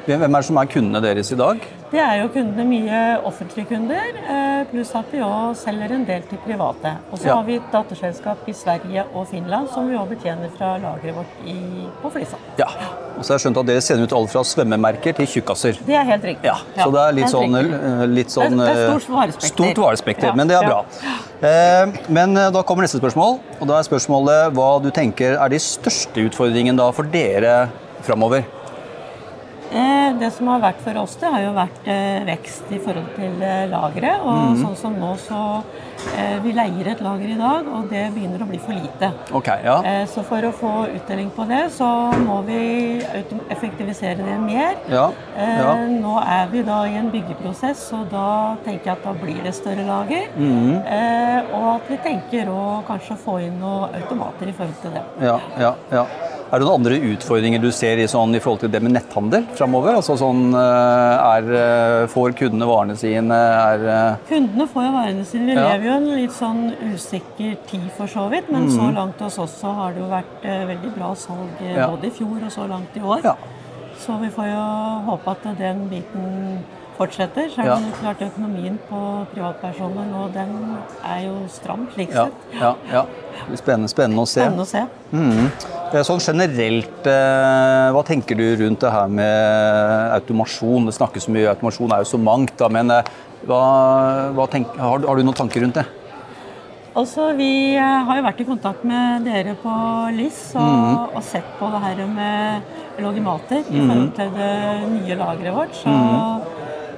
Hvem 0.10 0.24
er 0.26 0.42
det 0.42 0.46
som 0.48 0.58
er 0.58 0.66
kundene 0.72 1.00
deres 1.04 1.28
i 1.30 1.36
dag? 1.38 1.60
Det 1.92 2.00
er 2.02 2.16
jo 2.24 2.30
kundene 2.34 2.64
mye 2.66 3.00
offentlige 3.30 3.68
kunder, 3.70 4.16
eh, 4.26 4.64
pluss 4.72 4.90
at 4.98 5.12
vi 5.14 5.20
òg 5.22 5.52
selger 5.58 5.92
en 5.94 6.06
del 6.08 6.24
til 6.30 6.40
private. 6.46 6.96
Og 7.12 7.20
så 7.20 7.28
Ja. 7.28 7.36
har 7.36 7.44
vi 7.44 7.56
et 7.58 7.68
datterselskap 7.72 8.38
i 8.48 8.52
Sverige 8.54 9.04
og 9.14 9.28
Finland 9.28 9.70
som 9.70 9.88
vi 9.90 9.96
òg 9.96 10.10
betjener 10.10 10.50
fra 10.58 10.78
lageret 10.82 11.14
vårt 11.14 11.46
i, 11.46 11.86
på 12.02 12.12
Flisa. 12.12 12.38
Ja. 12.58 12.66
Og 13.18 13.24
så 13.24 13.34
har 13.34 13.38
jeg 13.38 13.46
skjønt 13.54 13.58
at 13.60 13.66
dere 13.68 13.82
sender 13.82 14.04
ut 14.04 14.14
alt 14.14 14.30
fra 14.32 14.42
svømmemerker 14.44 15.16
til 15.16 15.28
tjukkaser. 15.28 15.78
Det 15.86 15.96
er 15.96 16.04
helt 16.04 16.24
riktig. 16.24 16.44
Ja, 16.46 16.56
så 16.84 16.92
det 16.92 17.02
er 17.06 17.12
litt 17.14 17.30
sånn, 17.30 17.56
eh, 17.56 18.06
litt 18.08 18.28
sånn 18.30 18.50
Det 18.58 18.60
er- 18.60 18.74
det 18.74 18.78
er 18.78 18.90
eh, 18.94 18.98
stort 19.00 19.16
varespekter. 19.16 19.48
Stort 19.54 19.76
varespekter, 19.78 20.24
Ja, 20.28 20.34
men 20.34 20.48
det 20.48 20.58
er 20.58 20.66
bra. 20.68 20.86
Eh, 21.44 21.86
Men 22.10 22.34
da 22.34 22.64
kommer 22.64 22.82
neste 22.82 23.00
spørsmål, 23.00 23.40
og 23.62 23.68
da 23.68 23.78
er 23.78 23.84
spørsmålet 23.84 24.54
hva 24.54 24.82
du 24.82 24.90
tenker 24.90 25.38
er 25.40 25.50
de 25.50 25.58
største 25.58 26.16
utfordringene 26.30 26.78
da 26.78 26.90
for 26.92 27.04
dere 27.04 27.70
framover? 28.02 28.44
Eh, 29.72 30.20
Det 30.20 30.32
som 30.34 30.48
har 30.50 30.62
vært 30.64 30.82
for 30.84 30.98
oss, 30.98 31.16
det 31.22 31.30
har 31.30 31.44
jo 31.44 31.52
vært 31.56 31.88
eh, 31.88 32.24
vekst 32.28 32.72
i 32.74 32.80
forhold 32.82 33.12
til 33.16 33.44
eh, 33.46 33.68
lageret. 33.70 34.24
Og 34.26 34.56
mm. 34.56 34.60
sånn 34.64 34.76
som 34.80 34.98
nå, 35.00 35.14
så 35.28 35.44
Vi 36.40 36.54
leier 36.56 36.88
et 36.88 37.02
lager 37.04 37.28
i 37.28 37.36
dag, 37.36 37.66
og 37.76 37.90
det 37.92 38.06
begynner 38.16 38.40
å 38.40 38.46
bli 38.48 38.56
for 38.64 38.72
lite. 38.72 39.10
Okay, 39.36 39.66
ja. 39.68 40.06
Så 40.08 40.24
for 40.24 40.46
å 40.48 40.52
få 40.56 40.72
uttelling 40.96 41.28
på 41.36 41.44
det, 41.50 41.60
så 41.76 41.90
må 42.24 42.38
vi 42.48 42.62
effektivisere 43.52 44.24
det 44.24 44.38
mer. 44.40 44.80
Ja, 44.88 45.10
ja. 45.36 45.74
Nå 45.92 46.16
er 46.24 46.48
vi 46.54 46.64
da 46.64 46.80
i 46.88 46.96
en 47.02 47.12
byggeprosess, 47.12 47.84
og 48.00 48.08
da 48.16 48.56
tenker 48.64 48.94
jeg 48.94 48.96
at 48.96 49.06
da 49.10 49.16
blir 49.20 49.44
det 49.44 49.52
større 49.60 49.84
lager. 49.92 50.32
Eh, 50.40 51.54
og 51.60 51.70
at 51.76 51.92
vi 51.92 52.00
tenker 52.08 52.56
å 52.56 52.80
kanskje 52.88 53.20
få 53.20 53.42
inn 53.50 53.60
noen 53.60 54.00
automater 54.00 54.48
i 54.48 54.56
forhold 54.56 54.80
til 54.86 54.96
det. 54.96 55.08
ja, 55.28 55.40
ja, 55.60 55.76
ja. 55.92 56.08
Er 56.50 56.58
det 56.58 56.66
noen 56.66 56.80
andre 56.82 56.96
utfordringer 57.12 57.62
du 57.62 57.68
ser 57.76 58.00
i, 58.02 58.08
sånn, 58.10 58.32
i 58.34 58.40
forhold 58.42 58.64
til 58.64 58.72
det 58.74 58.80
med 58.82 58.96
netthandel 58.96 59.44
framover? 59.54 59.94
Altså 60.00 60.16
sånn 60.18 60.48
eh, 60.58 61.28
er, 61.36 61.50
eh, 61.60 62.06
Får 62.10 62.34
kundene 62.40 62.66
varene 62.66 62.96
sine? 62.98 63.38
Er, 63.38 63.84
eh, 63.94 64.16
Kundene 64.32 64.66
får 64.72 64.88
jo 64.88 64.94
varene 64.96 65.26
sine. 65.30 65.46
Vi 65.52 65.60
Ja. 65.60 65.68
lever 65.76 65.86
jo 65.86 65.94
en 66.00 66.08
litt 66.16 66.34
sånn 66.34 66.64
usikker 66.90 67.54
tid 67.70 67.86
for 67.96 68.08
så 68.10 68.26
vidt, 68.34 68.50
men 68.50 68.66
så 68.74 68.90
langt 68.96 69.22
hos 69.22 69.38
oss 69.38 69.60
så 69.62 69.76
har 69.76 69.94
det 69.94 70.02
jo 70.02 70.10
vært 70.10 70.42
veldig 70.74 70.96
bra 70.98 71.14
salg 71.14 71.62
Ja. 71.62 71.86
både 71.88 72.06
i 72.10 72.10
fjor 72.18 72.42
og 72.42 72.52
så 72.52 72.68
langt 72.68 72.98
i 72.98 73.00
år. 73.00 73.22
ja. 73.24 73.36
Så 74.00 74.18
vi 74.20 74.30
får 74.30 74.46
jo 74.48 74.66
håpe 75.12 75.28
at 75.32 75.58
den 75.60 75.90
biten 75.90 76.64
fortsetter. 77.00 77.48
Så 77.54 77.62
er 77.64 77.66
Ja. 77.72 77.76
det 77.80 77.94
klart 78.02 78.22
økonomien 78.28 78.78
på 78.90 79.00
privatpersoner 79.34 80.06
nå, 80.12 80.28
den 80.36 80.52
er 81.04 81.22
jo 81.26 81.36
stram 81.50 81.88
slik 81.96 82.12
Ja, 82.14 82.26
sett. 82.26 82.60
ja, 82.62 82.74
ja. 82.92 83.06
Spennende, 83.56 83.88
spennende 83.90 84.22
å 84.22 84.28
se. 84.28 84.42
Spennende 84.44 84.66
å 84.66 84.68
se. 84.68 84.84
Mm. 85.14 85.52
Sånn 86.06 86.20
generelt, 86.22 87.08
eh, 87.08 87.92
hva 87.96 88.04
tenker 88.06 88.36
du 88.38 88.46
rundt 88.64 88.80
det 88.84 88.92
her 88.92 89.08
med 89.08 90.12
automasjon? 90.20 90.86
Det 90.86 90.94
snakkes 91.00 91.26
så 91.26 91.32
mye, 91.34 91.48
automasjon 91.56 91.92
er 91.96 92.04
jo 92.04 92.10
så 92.18 92.20
mangt, 92.22 92.56
da, 92.58 92.68
men 92.70 92.92
eh, 92.92 93.02
hva, 93.48 93.62
hva 94.36 94.48
tenk, 94.52 94.76
har, 94.78 95.00
du- 95.00 95.08
har 95.08 95.16
du 95.16 95.24
noen 95.24 95.34
tanker 95.36 95.62
rundt 95.64 95.74
det? 95.80 95.86
Altså, 97.00 97.34
Vi 97.38 97.76
eh, 97.78 98.04
har 98.04 98.18
jo 98.18 98.24
vært 98.26 98.42
i 98.42 98.46
kontakt 98.46 98.84
med 98.84 99.24
dere 99.24 99.56
på 99.64 99.72
LIS 100.12 100.54
og, 100.56 100.62
mm. 100.62 101.16
og 101.16 101.24
sett 101.24 101.46
på 101.60 101.70
det 101.72 101.82
her 101.82 102.06
med 102.08 102.62
logimater 103.00 103.64
i 103.72 103.80
Mhm. 103.80 103.88
forhold 103.88 104.16
til 104.16 104.30
det 104.36 104.90
nye 104.90 105.16
lageret 105.16 105.54
vårt. 105.56 105.74
Så 105.74 106.42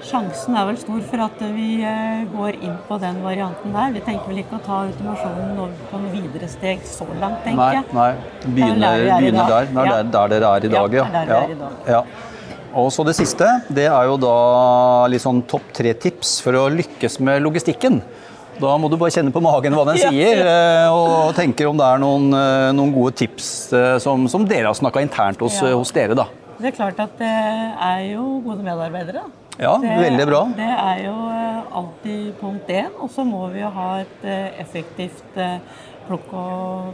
sjansen 0.05 0.55
er 0.57 0.65
vel 0.69 0.77
stor 0.81 1.01
for 1.09 1.21
at 1.25 1.41
vi 1.55 1.67
eh, 1.85 2.23
går 2.31 2.57
inn 2.63 2.77
på 2.87 2.97
den 3.01 3.19
varianten 3.23 3.73
der. 3.75 3.91
Vi 3.95 4.01
tenker 4.05 4.31
vel 4.31 4.41
ikke 4.43 4.57
å 4.57 4.63
ta 4.65 4.79
automasjonen 4.87 5.75
på 5.91 6.01
noe 6.01 6.11
videre 6.13 6.49
steg 6.51 6.81
så 6.87 7.07
langt, 7.21 7.43
tenker 7.45 7.77
jeg. 7.79 7.85
nei. 7.95 8.09
Begynner, 8.45 8.75
er 8.75 8.81
der 8.81 9.03
vi 9.03 9.11
er 9.11 9.21
begynner 9.25 9.53
der. 9.53 9.69
Det 9.71 9.77
er 9.77 9.85
Ja. 9.85 9.95
der, 10.03 10.11
der 10.11 10.27
dere 10.35 10.51
er 10.57 10.65
i 10.65 10.73
dag, 10.73 10.93
Ja, 10.93 11.03
ja. 11.03 11.05
er 11.05 11.11
der 11.11 11.25
vi 11.25 11.53
er 11.53 11.55
i 11.55 11.59
dag. 11.59 11.71
Ja. 11.87 12.03
Og 12.73 12.89
så 12.95 13.03
det 13.05 13.15
siste, 13.17 13.47
det 13.69 13.85
er 13.91 14.05
jo 14.07 14.15
da 14.17 15.07
litt 15.11 15.21
sånn 15.21 15.41
topp 15.45 15.73
tre 15.75 15.93
tips 15.93 16.39
for 16.41 16.53
å 16.55 16.69
lykkes 16.71 17.19
med 17.19 17.41
logistikken. 17.43 18.01
Da 18.61 18.77
må 18.77 18.89
du 18.91 18.95
bare 18.97 19.11
kjenne 19.11 19.31
på 19.33 19.41
magen 19.43 19.73
hva 19.75 19.85
den 19.89 19.97
sier, 20.05 20.39
eh, 20.45 20.87
og 20.91 21.33
tenke 21.35 21.67
om 21.67 21.75
det 21.77 21.85
er 21.87 21.99
noen, 21.99 22.29
eh, 22.33 22.71
noen 22.77 22.93
gode 22.93 23.15
tips 23.15 23.73
som, 24.03 24.27
som 24.31 24.45
dere 24.47 24.67
har 24.69 24.77
snakka 24.77 25.01
internt 25.03 25.39
hos, 25.43 25.59
hos 25.59 25.91
dere, 25.91 26.15
da. 26.15 26.27
Det 26.61 26.69
er 26.71 26.75
klart 26.77 26.99
at 27.01 27.17
det 27.17 27.27
er 27.81 28.01
jo 28.13 28.39
gode 28.45 28.61
medarbeidere. 28.63 29.23
da. 29.23 29.40
Ja, 29.57 29.77
Det, 29.81 29.95
veldig 29.99 30.25
bra. 30.27 30.41
Det 30.57 30.71
er 30.73 30.99
jo 31.05 31.15
eh, 31.29 31.77
alltid 31.77 32.33
punkt 32.39 32.69
én. 32.69 32.91
Og 32.99 33.09
så 33.11 33.25
må 33.27 33.45
vi 33.53 33.61
jo 33.61 33.69
ha 33.75 33.87
et 34.01 34.25
eh, 34.25 34.59
effektivt 34.63 35.37
eh, 35.37 35.57
plukk- 36.07 36.33
og 36.33 36.93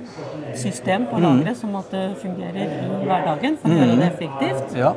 system 0.57 1.07
på 1.11 1.21
lageret, 1.23 1.57
sånn 1.57 1.75
at 1.79 1.91
det 1.93 2.05
fungerer 2.21 2.63
i 2.65 3.01
hverdagen 3.05 3.57
for 3.61 3.71
å 3.71 3.77
gjøre 3.79 3.97
det 4.01 4.07
effektivt. 4.11 4.77
Ja. 4.77 4.93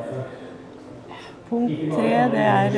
Punkt 1.51 1.95
tre 1.95 2.11
det 2.31 2.43
er 2.47 2.75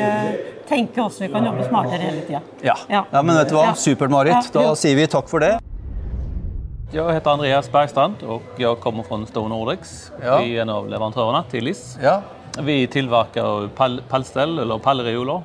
tenke 0.70 1.02
hvordan 1.02 1.26
vi 1.28 1.30
kan 1.34 1.46
jobbe 1.50 1.68
smartere 1.68 2.02
hele 2.08 2.24
tida. 2.28 2.42
Ja. 2.64 2.78
Ja. 2.90 3.04
ja, 3.12 3.22
men 3.22 3.38
vet 3.38 3.52
du 3.52 3.58
hva? 3.58 3.68
Ja. 3.72 3.76
Supert, 3.78 4.14
Marit. 4.14 4.50
Da 4.56 4.72
sier 4.80 4.98
vi 4.98 5.08
takk 5.12 5.30
for 5.32 5.44
det. 5.44 5.56
Jeg 6.94 7.10
heter 7.10 7.34
Andreas 7.34 7.70
Bergstrand 7.74 8.22
og 8.30 8.60
jeg 8.62 8.78
kommer 8.84 9.06
fra 9.08 9.18
Stone 9.26 9.50
Nordics. 9.50 10.12
Ja. 10.22 10.38
Vi 10.44 10.54
er 10.54 10.62
en 10.62 10.74
av 10.76 10.86
leverantørene 10.90 11.42
til 11.50 11.66
LIS. 11.66 11.96
Ja, 12.02 12.20
Vi 12.62 12.88
tilverker 12.88 13.70
pall 13.74 14.02
pallställ 14.10 14.60
eller 14.60 14.78
pallreoler. 14.78 15.42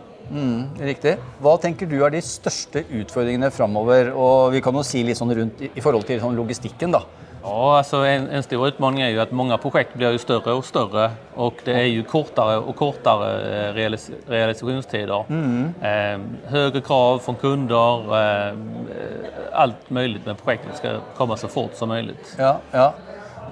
Riktig. 0.81 1.15
Hva 1.41 1.55
tenker 1.61 1.89
du 1.89 2.03
er 2.05 2.13
de 2.13 2.21
største 2.25 2.83
utfordringene 2.85 3.49
framover? 3.55 4.13
Og 4.13 4.53
vi 4.53 4.61
kan 4.65 4.77
jo 4.77 4.85
si 4.85 5.01
litt 5.07 5.17
sånn 5.17 5.33
rundt 5.33 5.63
i, 5.65 5.71
i 5.73 5.85
forhold 5.85 6.05
til 6.09 6.21
sånn 6.21 6.37
logistikken, 6.37 6.93
da. 6.93 7.01
Ja, 7.39 7.79
altså 7.79 8.03
en, 8.05 8.27
en 8.35 8.43
stor 8.45 8.67
utmaning 8.67 9.05
er 9.07 9.13
jo 9.15 9.21
at 9.23 9.33
mange 9.37 9.57
prosjekt 9.63 9.95
blir 9.97 10.13
jo 10.17 10.21
større 10.21 10.57
og 10.59 10.67
større. 10.67 11.07
Og 11.39 11.63
det 11.65 11.77
er 11.79 11.87
jo 11.87 12.05
kortere 12.09 12.59
og 12.61 12.75
kortere 12.77 13.31
realis 13.77 14.09
realisasjonstider. 14.29 15.31
Mm. 15.31 15.71
Eh, 15.81 16.27
högre 16.53 16.83
krav 16.85 17.23
fra 17.25 17.37
kunder, 17.41 18.11
eh, 18.19 19.53
alt 19.65 19.89
mulig 19.95 20.21
med 20.27 20.37
prosjektet 20.41 20.83
skal 20.83 21.01
komme 21.17 21.39
så 21.41 21.51
fort 21.53 21.79
som 21.79 21.95
mulig. 21.95 22.19
Ja, 22.37 22.59
ja. 22.75 22.91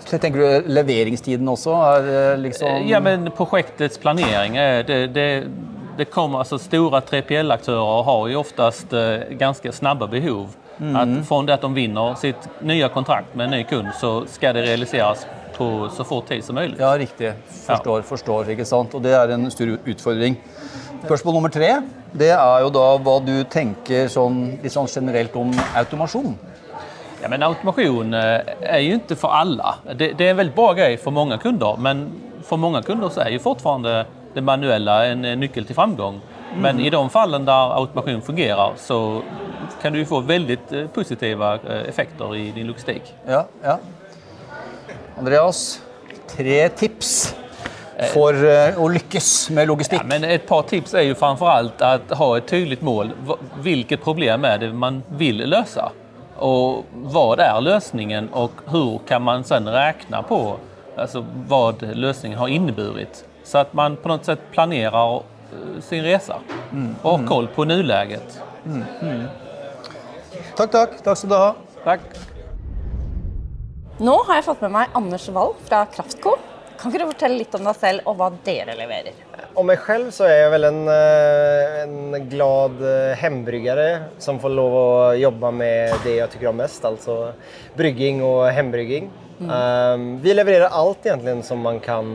Tenker 0.04 0.38
du 0.38 0.68
leveringstiden 0.70 1.48
også 1.48 1.72
er 1.92 2.10
eh, 2.32 2.38
liksom 2.38 2.68
Eh, 2.68 2.90
Ja, 2.90 3.00
men 3.00 3.30
prosjektets 3.36 3.98
planering, 3.98 4.54
det, 4.86 5.06
det, 5.14 5.26
det 5.98 6.04
kommer, 6.10 6.38
altså 6.44 6.58
stora 6.58 7.00
3PL-aktører 7.00 8.02
har 8.04 8.28
ju 8.28 8.36
oftast 8.36 8.92
eh, 8.92 9.24
ganska 9.38 9.72
snabba 9.72 10.06
behov. 10.06 10.54
Att 10.94 11.26
från 11.28 11.46
det 11.46 11.54
att 11.54 11.60
de 11.60 11.74
vinner 11.74 12.14
sitt 12.14 12.48
nya 12.60 12.88
kontrakt 12.88 13.34
med 13.34 13.44
en 13.44 13.50
ny 13.50 13.64
kund 13.64 13.88
så 14.00 14.26
ska 14.26 14.52
det 14.52 14.62
realiseras 14.62 15.26
på 15.56 15.88
så 15.88 16.04
fort 16.04 16.28
tid 16.28 16.44
som 16.44 16.54
möjligt. 16.54 16.80
Ja, 16.80 16.98
riktig. 16.98 17.32
Forstår, 17.66 18.02
forstår. 18.02 18.50
ikke 18.50 18.64
sant? 18.64 18.94
Og 18.94 19.00
det 19.02 19.14
er 19.16 19.32
en 19.32 19.50
stor 19.50 19.78
utfordring. 19.88 20.36
Spørsmål 21.04 21.34
nummer 21.34 21.48
tre 21.48 21.70
det 22.12 22.28
er 22.32 22.60
jo 22.60 22.68
da 22.72 22.84
hva 22.98 23.14
du 23.24 23.44
tenker 23.44 24.08
sånn, 24.08 24.58
litt 24.62 24.72
sånn 24.72 24.88
generelt 24.88 25.34
om 25.36 25.50
automasjon. 25.76 26.36
Ja, 27.26 27.30
men 27.30 27.42
automation 27.42 28.14
er 28.14 28.54
är 28.60 28.78
ju 28.78 28.94
inte 28.94 29.16
för 29.16 29.28
alla. 29.28 29.74
Det, 29.94 30.12
det 30.12 30.26
är 30.26 30.30
en 30.30 30.36
väldigt 30.36 30.54
bra 30.56 30.72
grej 30.72 30.96
för 30.96 31.10
många 31.10 31.38
kunder, 31.38 31.76
men 31.78 32.12
för 32.42 32.56
många 32.56 32.82
kunder 32.82 33.08
så 33.08 33.20
är 33.20 33.30
ju 33.30 33.38
fortfarande 33.38 34.06
det 34.34 34.40
manuella 34.40 35.06
en 35.06 35.24
eh, 35.24 35.36
nyckel 35.36 35.64
till 35.64 35.74
framgång. 35.74 36.20
Men 36.56 36.80
i 36.80 36.90
de 36.90 37.10
fallen 37.10 37.44
där 37.44 37.74
automation 37.78 38.22
fungerar 38.22 38.72
så 38.76 39.22
kan 39.82 39.92
du 39.92 40.06
få 40.06 40.20
väldigt 40.20 40.68
positive 40.68 40.88
positiva 40.94 41.54
eh, 41.54 41.88
effekter 41.88 42.36
i 42.36 42.50
din 42.50 42.66
logistik. 42.66 43.02
Ja, 43.28 43.46
ja. 43.62 43.78
Andreas, 45.18 45.82
tre 46.36 46.68
tips 46.68 47.36
for 48.14 48.44
eh, 48.44 48.78
å 48.78 48.88
lykkes 48.88 49.50
med 49.50 49.66
logistikk? 49.68 50.00
Ja, 50.04 50.06
men 50.14 50.24
et 50.24 50.46
par 50.46 50.62
tips 50.62 50.94
er 50.94 51.10
jo 51.10 51.18
framfor 51.18 51.50
alt 51.50 51.82
å 51.82 51.98
ha 52.22 52.32
et 52.38 52.46
tydligt 52.46 52.86
mål. 52.86 53.16
Hvilket 53.58 54.04
problem 54.04 54.44
er 54.44 54.58
det 54.58 54.74
man 54.74 55.02
vil 55.08 55.42
lösa? 55.50 55.90
Och 56.38 56.84
vad 56.92 57.40
är 57.40 57.60
lösningen 57.60 58.28
och 58.28 58.52
hur 58.66 59.00
kan 59.08 59.22
man 59.22 59.44
sen 59.44 59.68
räkna 59.68 60.22
på 60.22 60.56
alltså, 60.96 61.24
vad 61.48 61.82
lösningen 61.96 62.38
har 62.38 62.48
inneburit? 62.48 63.24
Så 63.44 63.58
att 63.58 63.72
man 63.72 63.96
på 63.96 64.08
något 64.08 64.24
sätt 64.24 64.40
planerar 64.52 65.14
eh, 65.16 65.80
sin 65.80 66.02
resa 66.02 66.36
och 67.02 67.18
har 67.18 67.26
koll 67.26 67.48
på 67.48 67.64
nuläget. 67.64 68.42
Takk, 70.56 70.70
takk. 70.70 70.90
Takk 71.04 71.18
skal 71.18 71.30
du 71.30 71.36
ha. 71.36 71.54
Tack! 71.84 72.00
Nå 73.98 74.12
har 74.26 74.34
jeg 74.34 74.44
fått 74.44 74.60
med 74.60 74.72
meg 74.74 74.96
Anders 74.98 75.28
Wall 75.32 75.54
fra 75.64 75.86
Kraftco. 75.88 76.34
Kan 76.76 76.92
ikke 76.92 77.02
du 77.02 77.10
fortelle 77.10 77.40
litt 77.40 77.54
om 77.58 77.66
deg 77.66 77.78
selv 77.80 78.08
og 78.10 78.18
hva 78.20 78.30
dere 78.46 78.76
leverer? 78.78 79.20
Om 79.56 79.70
meg 79.70 79.84
selv 79.86 80.10
så 80.12 80.26
er 80.28 80.42
jeg 80.42 80.52
vel 80.52 80.68
en, 80.68 80.80
eh, 80.92 81.76
en 81.82 82.26
glad 82.30 82.82
eh, 82.84 83.12
hembryggare 83.20 83.88
som 84.22 84.40
får 84.42 84.52
lov 84.56 84.76
å 84.80 84.88
jobbe 85.16 85.52
med 85.56 85.94
det 86.04 86.18
jeg 86.18 86.34
syns 86.34 86.50
om 86.50 86.60
mest, 86.60 86.88
altså 86.90 87.16
brygging 87.78 88.20
og 88.26 88.50
hembrygging. 88.52 89.08
Um, 89.36 90.04
vi 90.24 90.32
leverer 90.32 90.72
alt 90.72 91.04
egentlig 91.04 91.42
som 91.44 91.60
man 91.60 91.80
kan, 91.84 92.14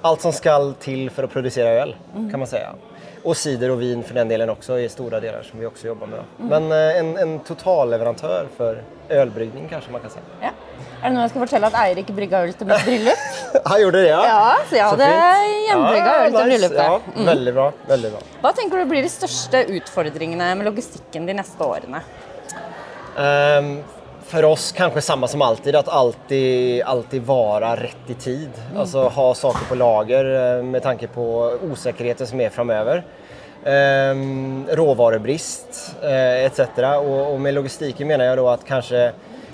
Alt 0.00 0.22
som 0.22 0.30
skal 0.30 0.76
til 0.78 1.08
for 1.10 1.26
å 1.26 1.30
produsere 1.30 1.72
øl, 1.82 1.92
mm. 2.14 2.28
kan 2.30 2.38
man 2.38 2.46
si. 2.46 2.60
Og 3.26 3.34
sider 3.36 3.72
og 3.74 3.80
vin 3.80 4.04
for 4.06 4.18
den 4.18 4.30
delen 4.30 4.50
også, 4.52 4.78
i 4.78 4.86
store 4.92 5.18
deler 5.22 5.42
som 5.46 5.58
vi 5.58 5.66
også 5.66 5.90
jobber 5.90 6.10
med. 6.12 6.34
Mm. 6.38 6.48
Men 6.52 6.68
eh, 6.74 6.98
en, 7.00 7.10
en 7.18 7.32
totalleverandør 7.46 8.50
for 8.54 8.78
ølbrygging, 9.10 9.66
kanskje 9.70 9.94
man 9.94 10.04
kan 10.04 10.14
si. 10.14 10.22
Ja. 10.44 10.52
Er 10.98 11.12
det 11.12 11.14
noe 11.14 11.24
jeg 11.26 11.30
skal 11.30 11.42
fortelle 11.44 11.68
at 11.70 11.76
Eirik 11.78 12.08
brygga 12.14 12.40
øl 12.42 12.54
til 12.58 12.66
mitt 12.66 12.86
bryllup? 12.86 13.26
Han 13.70 13.82
gjorde 13.84 14.00
det 14.02 14.08
ja? 14.08 14.22
Ja, 14.26 14.54
så 14.66 14.78
jeg 14.78 14.88
hadde 14.88 15.10
hjemmebrygga 15.68 16.14
øl 16.14 16.24
til 16.24 16.38
nice. 16.38 16.48
bryllupet. 16.48 16.80
Ja, 17.14 17.26
veldig 17.28 17.52
bra, 17.58 17.66
veldig 17.92 18.10
bra. 18.16 18.22
Hva 18.42 18.52
tenker 18.58 18.82
du 18.82 18.90
blir 18.90 19.06
de 19.06 19.12
største 19.12 19.62
utfordringene 19.78 20.48
med 20.58 20.66
logistikken 20.66 21.28
de 21.28 21.36
neste 21.38 21.68
årene? 21.68 22.02
Um, 23.18 23.70
for 24.28 24.44
oss 24.44 24.72
kanskje 24.76 25.04
samme 25.06 25.30
som 25.30 25.42
alltid, 25.42 25.78
at 25.78 25.88
alltid, 25.88 26.82
alltid 26.82 27.22
vara 27.22 27.76
rett 27.78 28.10
i 28.10 28.18
tid. 28.18 28.58
Altså 28.76 29.06
ha 29.14 29.28
saker 29.34 29.70
på 29.70 29.78
lager 29.78 30.34
eh, 30.34 30.66
med 30.66 30.82
tanke 30.84 31.08
på 31.08 31.24
usikkerheten 31.70 32.28
som 32.28 32.42
er 32.42 32.52
framover. 32.52 33.06
Um, 33.58 34.66
råvarebrist 34.70 35.80
uh, 36.02 36.44
etc. 36.44 36.60
Og, 37.00 37.32
og, 37.32 37.40
med 37.42 37.56
logistikken 37.56 38.06
mener 38.06 38.28
jeg 38.28 38.38
da 38.38 38.44
at 38.52 38.62
kanske 38.68 39.00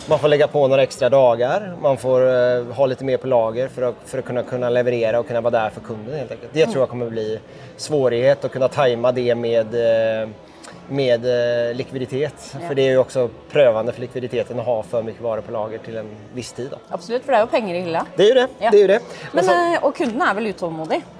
man 0.08 0.18
får 0.18 0.28
lägga 0.28 0.48
på 0.48 0.68
några 0.68 0.82
extra 0.82 1.08
dagar, 1.08 1.76
man 1.82 1.96
får 1.96 2.20
eh, 2.20 2.64
ha 2.64 2.86
lite 2.86 3.04
mer 3.04 3.16
på 3.16 3.26
lager 3.26 3.68
för 3.68 3.82
att, 3.82 3.94
för 4.04 4.18
att 4.18 4.24
kunna, 4.24 4.42
kunna 4.42 4.70
leverera 4.70 5.18
och 5.18 5.26
kunna 5.26 5.40
vara 5.40 5.50
där 5.50 5.70
för 5.70 5.80
kunden 5.80 6.18
helt 6.18 6.30
enkelt. 6.30 6.52
Det 6.52 6.66
tror 6.66 6.82
jag 6.82 6.88
kommer 6.88 7.10
bli 7.10 7.38
svårighet 7.76 8.44
att 8.44 8.52
kunna 8.52 8.68
tajma 8.68 9.12
det 9.12 9.34
med 9.34 9.74
eh, 9.74 10.28
med 10.88 11.24
eh, 11.24 11.74
likviditet. 11.74 12.34
For 12.66 12.74
det 12.76 12.86
er 12.88 12.96
jo 12.96 13.02
også 13.04 13.26
prøvende 13.52 13.92
for 13.94 14.04
likviditeten 14.04 14.60
å 14.60 14.66
ha 14.66 14.76
for 14.86 15.06
mye 15.06 15.22
varor 15.22 15.44
på 15.46 15.54
lager 15.54 15.82
til 15.84 15.98
en 16.02 16.10
viss 16.36 16.52
tid. 16.52 16.70
Då. 16.74 16.80
Absolutt, 16.90 17.24
for 17.24 17.32
det 17.32 17.40
er 17.40 17.46
jo 17.46 17.50
penger 17.54 17.78
i 17.78 17.82
hylla. 17.86 18.04
Det 18.16 18.26
er 18.26 18.32
jo 18.32 18.38
det. 18.40 18.46
Ja. 18.60 18.70
det, 18.70 18.78
er 18.78 18.82
jo 18.82 18.90
det. 18.92 19.00
Men, 19.32 19.38
Men, 19.38 19.48
så, 19.48 19.58
og 19.80 19.94
kunden 19.96 20.26
er 20.28 20.38
vel 20.38 20.50
utålmodige? 20.52 21.13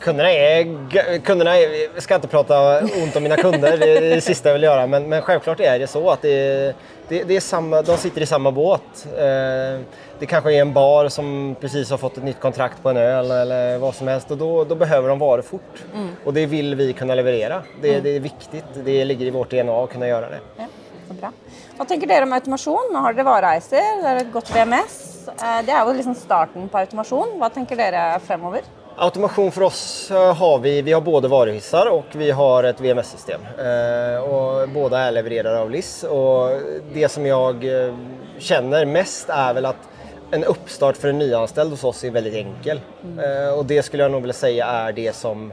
Kunderna 0.00 0.32
är, 0.32 1.18
kunderna 1.18 1.56
är, 1.56 1.94
jag 1.94 2.02
ska 2.02 2.14
inte 2.14 2.28
prata 2.28 2.80
ont 3.02 3.16
om 3.16 3.22
mina 3.22 3.36
kunder, 3.36 3.78
det 3.78 3.96
är 3.96 4.00
det 4.00 4.20
sista 4.20 4.48
jag 4.48 4.54
vill 4.54 4.62
göra, 4.62 4.86
men, 4.86 5.08
men 5.08 5.22
självklart 5.22 5.60
är 5.60 5.78
det 5.78 5.86
så 5.86 6.10
att 6.10 6.22
det, 6.22 6.74
det, 7.08 7.22
det 7.24 7.36
är 7.36 7.40
samma, 7.40 7.82
de 7.82 7.96
sitter 7.96 8.20
i 8.22 8.26
samma 8.26 8.50
båt. 8.50 9.06
Eh, 9.06 9.80
det 10.18 10.26
kanske 10.26 10.54
är 10.54 10.60
en 10.60 10.72
bar 10.72 11.08
som 11.08 11.56
precis 11.60 11.90
har 11.90 11.98
fått 11.98 12.16
ett 12.16 12.24
nytt 12.24 12.40
kontrakt 12.40 12.82
på 12.82 12.88
en 12.90 12.96
öl 12.96 13.30
eller 13.30 13.78
vad 13.78 13.94
som 13.94 14.08
helst 14.08 14.30
och 14.30 14.36
då, 14.38 14.64
då 14.64 14.74
behöver 14.74 15.08
de 15.08 15.18
varor 15.18 15.42
fort. 15.42 15.84
Och 16.24 16.34
det 16.34 16.46
vill 16.46 16.74
vi 16.74 16.92
kunna 16.92 17.14
leverera. 17.14 17.62
Det, 17.82 18.00
det 18.00 18.16
är 18.16 18.20
viktigt, 18.20 18.64
det 18.84 19.04
ligger 19.04 19.26
i 19.26 19.30
vårt 19.30 19.50
DNA 19.50 19.84
att 19.84 19.90
kunna 19.90 20.08
göra 20.08 20.28
det. 20.30 20.40
Ja, 20.56 20.66
så 21.08 21.14
bra. 21.14 21.32
Hva 21.78 21.84
tenker 21.86 22.06
dere 22.10 22.26
om 22.26 22.32
automasjon? 22.32 22.88
Nå 22.92 22.98
har 23.04 23.12
dere 23.14 23.24
vareeiser, 23.28 23.84
dere 24.02 24.08
har 24.16 24.20
et 24.24 24.32
godt 24.32 24.50
VMS. 24.50 24.96
Eh, 25.28 25.60
Det 25.66 25.72
er 25.72 25.84
jo 25.86 25.92
liksom 25.94 26.14
starten 26.18 26.68
på 26.68 26.78
automasjon. 26.78 27.36
Hva 27.38 27.48
tenker 27.54 27.78
dere 27.78 28.18
fremover? 28.26 28.66
Automation 29.00 29.52
for 29.52 29.62
oss 29.62 30.10
eh, 30.10 30.34
har 30.36 30.58
vi, 30.58 30.82
vi 30.82 30.92
har 30.92 31.00
både 31.00 31.28
varuhissar 31.28 31.86
och 31.90 32.04
vi 32.12 32.30
har 32.30 32.64
ett 32.64 32.80
VMS-system. 32.80 33.40
Eh, 33.58 34.66
båda 34.74 34.98
är 34.98 35.12
levererade 35.12 35.58
av 35.58 35.70
LIS. 35.70 36.04
Och 36.04 36.60
det 36.92 37.08
som 37.08 37.26
jag 37.26 37.60
kjenner 37.62 37.94
känner 38.38 38.86
mest 38.86 39.28
är 39.28 39.54
väl 39.54 39.66
att 39.66 39.88
en 40.30 40.44
uppstart 40.44 40.96
för 40.96 41.08
en 41.08 41.18
nyanställd 41.18 41.70
hos 41.70 41.84
oss 41.84 42.04
är 42.04 42.10
väldigt 42.10 42.34
enkel. 42.34 42.80
Eh, 43.18 43.58
och 43.58 43.64
det 43.64 43.82
skulle 43.82 44.02
jag 44.02 44.12
nog 44.12 44.20
vilja 44.20 44.34
säga 44.34 44.66
är 44.66 44.92
det 44.92 45.12
som 45.12 45.52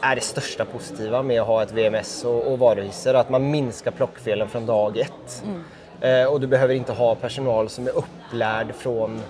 är 0.00 0.14
det 0.14 0.22
största 0.22 0.64
positiva 0.64 1.22
med 1.22 1.40
att 1.40 1.46
ha 1.46 1.62
ett 1.62 1.72
VMS 1.72 2.24
och, 2.24 2.52
och 2.52 2.58
varuhisser. 2.58 3.14
Att 3.14 3.30
man 3.30 3.50
minskar 3.50 3.90
plockfelen 3.90 4.48
från 4.48 4.66
dag 4.66 4.98
ett. 4.98 5.44
Eh, 6.00 6.24
och 6.24 6.40
du 6.40 6.46
behöver 6.46 6.74
inte 6.74 6.92
ha 6.92 7.14
personal 7.14 7.68
som 7.68 7.86
är 7.86 7.92
upplärd 7.92 8.74
från 8.74 9.20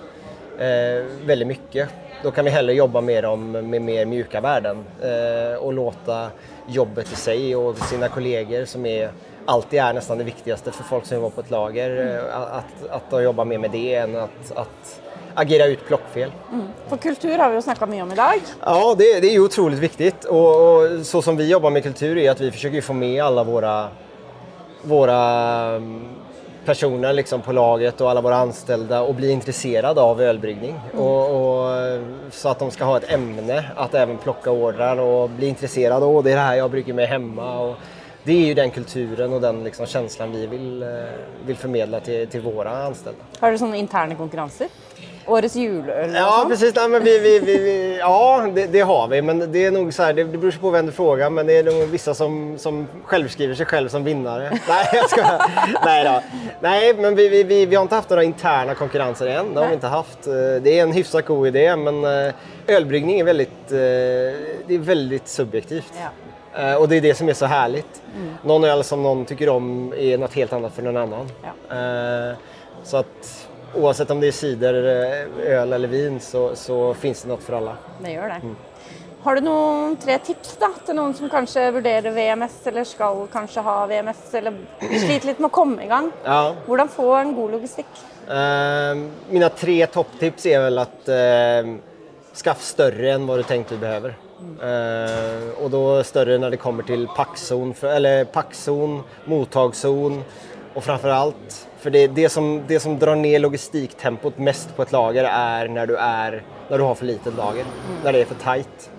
veldig 0.57 1.25
väldigt 1.25 1.47
mycket. 1.47 1.89
Då 2.23 2.31
kan 2.31 2.45
vi 2.45 2.51
heller 2.51 2.73
jobba 2.73 3.01
med 3.01 3.23
dem 3.23 3.51
med 3.51 3.81
mer 3.81 4.05
mjuka 4.05 4.41
värden 4.41 4.77
eh, 5.01 5.57
och 5.57 5.73
låta 5.73 6.27
jobbet 6.67 7.11
i 7.11 7.15
sig 7.15 7.55
och 7.55 7.77
sina 7.77 8.07
kollegor 8.07 8.65
som 8.65 8.85
är 8.85 9.11
alltid 9.45 9.79
är 9.79 9.93
nästan 9.93 10.17
det 10.17 10.23
viktigaste 10.23 10.71
för 10.71 10.83
folk 10.83 11.05
som 11.05 11.17
jobbar 11.17 11.29
på 11.29 11.41
ett 11.41 11.51
lager. 11.51 11.89
mm. 11.89 12.25
Att, 12.31 12.89
att 12.89 13.09
de 13.09 13.23
jobbar 13.23 13.45
mer 13.45 13.57
med 13.57 13.71
det 13.71 13.95
än 13.95 14.15
att, 14.15 14.51
att 14.55 15.01
agera 15.33 15.65
ut 15.65 15.87
plockfel. 15.87 16.31
For 16.87 16.97
kultur 16.97 17.37
har 17.37 17.49
vi 17.49 17.55
jo 17.55 17.61
snakka 17.61 17.85
mye 17.85 18.01
om 18.01 18.11
i 18.11 18.15
dag. 18.15 18.41
Ja, 18.59 18.95
det, 18.97 19.19
det 19.19 19.27
er 19.27 19.33
ju 19.33 19.43
viktig. 19.43 19.79
viktigt. 19.79 20.25
Og, 20.25 20.47
och 20.61 21.05
så 21.05 21.21
som 21.21 21.37
vi 21.37 21.49
jobber 21.49 21.69
med 21.69 21.83
kultur 21.83 22.17
er 22.17 22.31
at 22.31 22.41
vi 22.41 22.51
forsøker 22.51 22.77
å 22.77 22.81
få 22.81 22.93
med 22.93 23.23
alle 23.23 23.43
våre, 23.43 23.89
våra 24.83 25.19
mm, 25.75 26.22
personer 26.65 27.13
liksom 27.13 27.41
på 27.41 27.51
laget 27.51 28.01
och 28.01 28.11
alla 28.11 28.21
våra 28.21 28.35
anställda 28.35 29.01
och 29.01 29.15
bli 29.15 29.31
intresserade 29.31 30.01
av 30.01 30.21
ölbryggning. 30.21 30.79
Och, 30.93 31.29
och, 31.29 31.99
så 32.31 32.49
att 32.49 32.59
de 32.59 32.71
ska 32.71 32.83
ha 32.85 32.97
ett 32.97 33.11
ämne 33.11 33.65
att 33.75 33.93
även 33.93 34.17
plocka 34.17 34.51
ordrar 34.51 34.99
och 34.99 35.29
bli 35.29 35.47
intresserade. 35.47 36.05
Åh, 36.05 36.23
det 36.23 36.31
är 36.31 36.35
det 36.35 36.41
här 36.41 36.55
jag 36.55 36.71
brygger 36.71 36.93
med 36.93 37.07
hemma. 37.07 37.59
Och 37.59 37.75
det 38.23 38.33
är 38.33 38.45
ju 38.45 38.53
den 38.53 38.71
kulturen 38.71 39.33
och 39.33 39.41
den 39.41 39.63
liksom 39.63 39.85
känslan 39.85 40.31
vi 40.31 40.47
vill, 40.47 40.83
eh, 40.83 40.89
vill 41.45 41.55
förmedla 41.55 41.99
till, 41.99 42.27
till 42.27 42.41
våra 42.41 42.85
anställda. 42.85 43.23
Har 43.39 43.47
dere 43.47 43.57
sånne 43.57 43.77
interne 43.77 44.15
konkurranser? 44.15 44.67
Årets 45.27 45.55
juleøl 45.55 46.13
Ja, 46.15 46.31
sånn? 46.39 46.49
precis. 46.49 46.75
Nej, 46.75 46.87
men 46.89 47.03
vi, 47.03 47.19
vi, 47.19 47.39
vi, 47.39 47.57
vi, 47.57 47.97
ja, 47.99 48.47
det, 48.55 48.65
det 48.67 48.81
har 48.81 49.07
vi. 49.07 49.21
Men 49.21 49.51
det 49.51 49.65
är 49.65 49.71
nog 49.71 49.93
så 49.93 50.03
här, 50.03 50.13
det, 50.13 50.23
det 50.23 50.37
beror 50.37 50.51
på 50.51 50.69
vem 50.69 50.85
du 50.85 50.91
frågar. 50.91 51.29
Men 51.29 51.47
det 51.47 51.57
är 51.57 51.63
nog 51.63 51.87
vissa 51.89 52.13
som, 52.13 52.57
som 52.57 52.87
självskriver 53.05 53.55
sig 53.55 53.65
själv 53.65 53.89
som 53.89 54.03
vinnare. 54.03 54.49
Nej, 54.67 54.85
jag 54.93 55.09
skal... 55.09 55.39
Nej 55.85 56.03
då. 56.03 56.21
Nej, 56.59 56.93
men 56.93 57.15
vi, 57.15 57.29
vi, 57.29 57.43
vi, 57.43 57.65
vi 57.65 57.75
har 57.75 57.81
inte 57.83 57.95
haft 57.95 58.09
några 58.09 58.23
interna 58.23 58.75
konkurrenser 58.75 59.27
än. 59.27 59.53
Det 59.53 59.59
har 59.59 59.67
vi 59.67 59.73
inte 59.73 59.87
haft. 59.87 60.27
Eh, 60.27 60.33
Det 60.61 60.79
är 60.79 60.83
en 60.83 60.91
hyfsat 60.91 61.25
god 61.25 61.47
idé, 61.47 61.75
men 61.75 62.03
eh, 62.05 62.33
ölbryggning 62.67 63.19
är 63.19 63.23
väldigt, 63.23 63.71
eh, 63.71 63.77
det 64.67 64.75
är 64.75 64.79
väldigt 64.79 65.27
subjektivt. 65.27 65.93
Ja. 66.53 66.69
Eh, 66.69 66.75
Och 66.75 66.89
det 66.89 66.97
är 66.97 67.01
det 67.01 67.15
som 67.15 67.29
är 67.29 67.33
så 67.33 67.45
härligt. 67.45 68.01
Någon 68.43 68.63
öl 68.63 68.83
som 68.83 69.03
någon 69.03 69.25
tycker 69.25 69.49
om 69.49 69.93
är 69.97 70.17
något 70.17 70.33
helt 70.33 70.53
annat 70.53 70.73
för 70.73 70.81
någon 70.81 70.97
annan. 70.97 71.29
Ja. 71.43 71.75
Uh, 72.29 72.35
Så 72.83 72.97
att 72.97 73.42
oavsett 73.75 74.11
om 74.11 74.19
det 74.19 74.27
är 74.27 74.31
cider, 74.31 74.73
øl 74.73 75.29
öl 75.43 75.73
eller 75.73 75.87
vin 75.87 76.19
så, 76.19 76.55
så 76.55 76.93
finns 76.93 77.21
det 77.23 77.29
något 77.29 77.43
för 77.43 77.53
alla. 77.53 77.77
Det 78.03 78.11
gjør 78.11 78.27
det. 78.27 78.55
Har 79.23 79.35
du 79.35 79.45
noen 79.45 79.93
tre 80.03 80.17
tips 80.19 80.57
da, 80.59 80.67
til 80.83 80.97
noen 80.97 81.13
som 81.15 81.29
kanskje 81.31 81.69
vurderer 81.71 82.11
VMS, 82.11 82.57
eller 82.67 82.83
skal 82.83 83.21
kanskje 83.31 83.61
ha 83.63 83.75
VMS, 83.87 84.23
eller 84.35 84.57
sliter 84.81 85.29
litt 85.29 85.39
med 85.39 85.47
å 85.47 85.55
komme 85.55 85.85
i 85.85 85.87
gang? 85.87 86.09
Ja. 86.25 86.41
Hvordan 86.65 86.91
få 86.91 87.05
en 87.21 87.31
god 87.37 87.55
logistikk? 87.55 88.01
Uh, 88.27 89.07
mine 89.31 89.47
tre 89.55 89.77
topptips 89.95 90.49
er 90.51 90.65
vel 90.65 90.83
at 90.83 91.07
uh, 91.07 91.71
skaff 92.35 92.67
større 92.67 93.13
enn 93.13 93.23
hva 93.29 93.39
du 93.39 93.45
tenkte 93.47 93.77
du 93.77 93.85
behøver. 93.85 94.17
Uh, 94.59 95.55
og 95.63 95.71
da 95.71 95.83
større 96.03 96.35
når 96.43 96.57
det 96.57 96.59
kommer 96.59 96.83
til 96.83 97.07
packzon, 97.15 97.71
för, 97.79 97.95
eller 97.95 98.25
packzon, 98.25 98.99
mottagszon 99.31 100.19
och 100.73 100.83
framförallt, 100.83 101.67
för 101.77 101.89
det, 101.89 102.07
det, 102.07 102.29
som, 102.29 102.63
det 102.67 102.79
som 102.79 102.99
drar 102.99 103.15
ner 103.15 103.39
logistiktempot 103.39 104.37
mest 104.37 104.75
på 104.75 104.81
ett 104.81 104.91
lager 104.91 105.23
är 105.23 105.67
när 105.67 105.87
du, 105.87 105.97
är, 105.97 106.43
när 106.69 106.77
du 106.77 106.83
har 106.83 106.95
för 106.95 107.05
litet 107.05 107.35
lager, 107.35 107.65
när 108.03 108.13
det 108.13 108.21
är 108.21 108.25
för 108.25 108.35
tajt. 108.35 108.91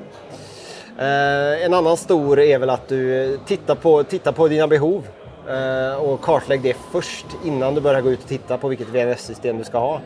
Eh, 0.98 1.64
en 1.64 1.74
annan 1.74 1.96
stor 1.96 2.40
är 2.40 2.58
väl 2.58 2.70
att 2.70 2.88
du 2.88 3.38
tittar 3.46 3.74
på, 3.74 4.02
tittar 4.04 4.32
på 4.32 4.48
dina 4.48 4.66
behov 4.66 5.06
eh, 5.48 6.02
och 6.02 6.20
kartlägg 6.20 6.62
det 6.62 6.76
först 6.92 7.26
innan 7.44 7.74
du 7.74 7.80
börjar 7.80 8.00
gå 8.00 8.10
ut 8.10 8.22
och 8.22 8.28
titta 8.28 8.58
på 8.58 8.68
vilket 8.68 8.88
VMS-system 8.88 9.58
du 9.58 9.64
ska 9.64 9.78
ha. 9.78 10.00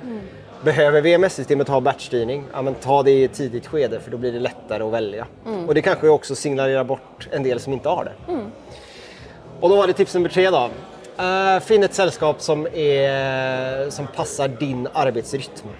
Behöver 0.64 1.00
VMS-systemet 1.00 1.68
ha 1.68 1.80
batchstyrning? 1.80 2.44
Ja, 2.52 2.62
men 2.62 2.74
ta 2.74 3.02
det 3.02 3.10
i 3.10 3.24
ett 3.24 3.32
tidigt 3.32 3.66
skede 3.66 4.00
för 4.00 4.10
då 4.10 4.16
blir 4.16 4.32
det 4.32 4.40
lättare 4.40 4.82
att 4.82 4.92
välja. 4.92 5.26
Och 5.66 5.74
det 5.74 5.82
kanske 5.82 6.08
också 6.08 6.34
signalerar 6.34 6.84
bort 6.84 7.28
en 7.30 7.42
del 7.42 7.60
som 7.60 7.72
inte 7.72 7.88
har 7.88 8.04
det. 8.04 8.12
Och 9.60 9.68
då 9.68 9.76
var 9.76 9.86
det 9.86 9.92
tips 9.92 10.14
nummer 10.14 10.28
tre 10.28 10.50
då. 10.50 10.70
Eh, 11.18 11.58
finn 11.66 11.82
et 11.82 11.94
selskap 11.94 12.40
som, 12.40 12.66
är, 12.66 13.90
som 13.90 14.06
passer 14.06 14.48
din 14.48 14.86
arbeidsrytme, 14.94 15.72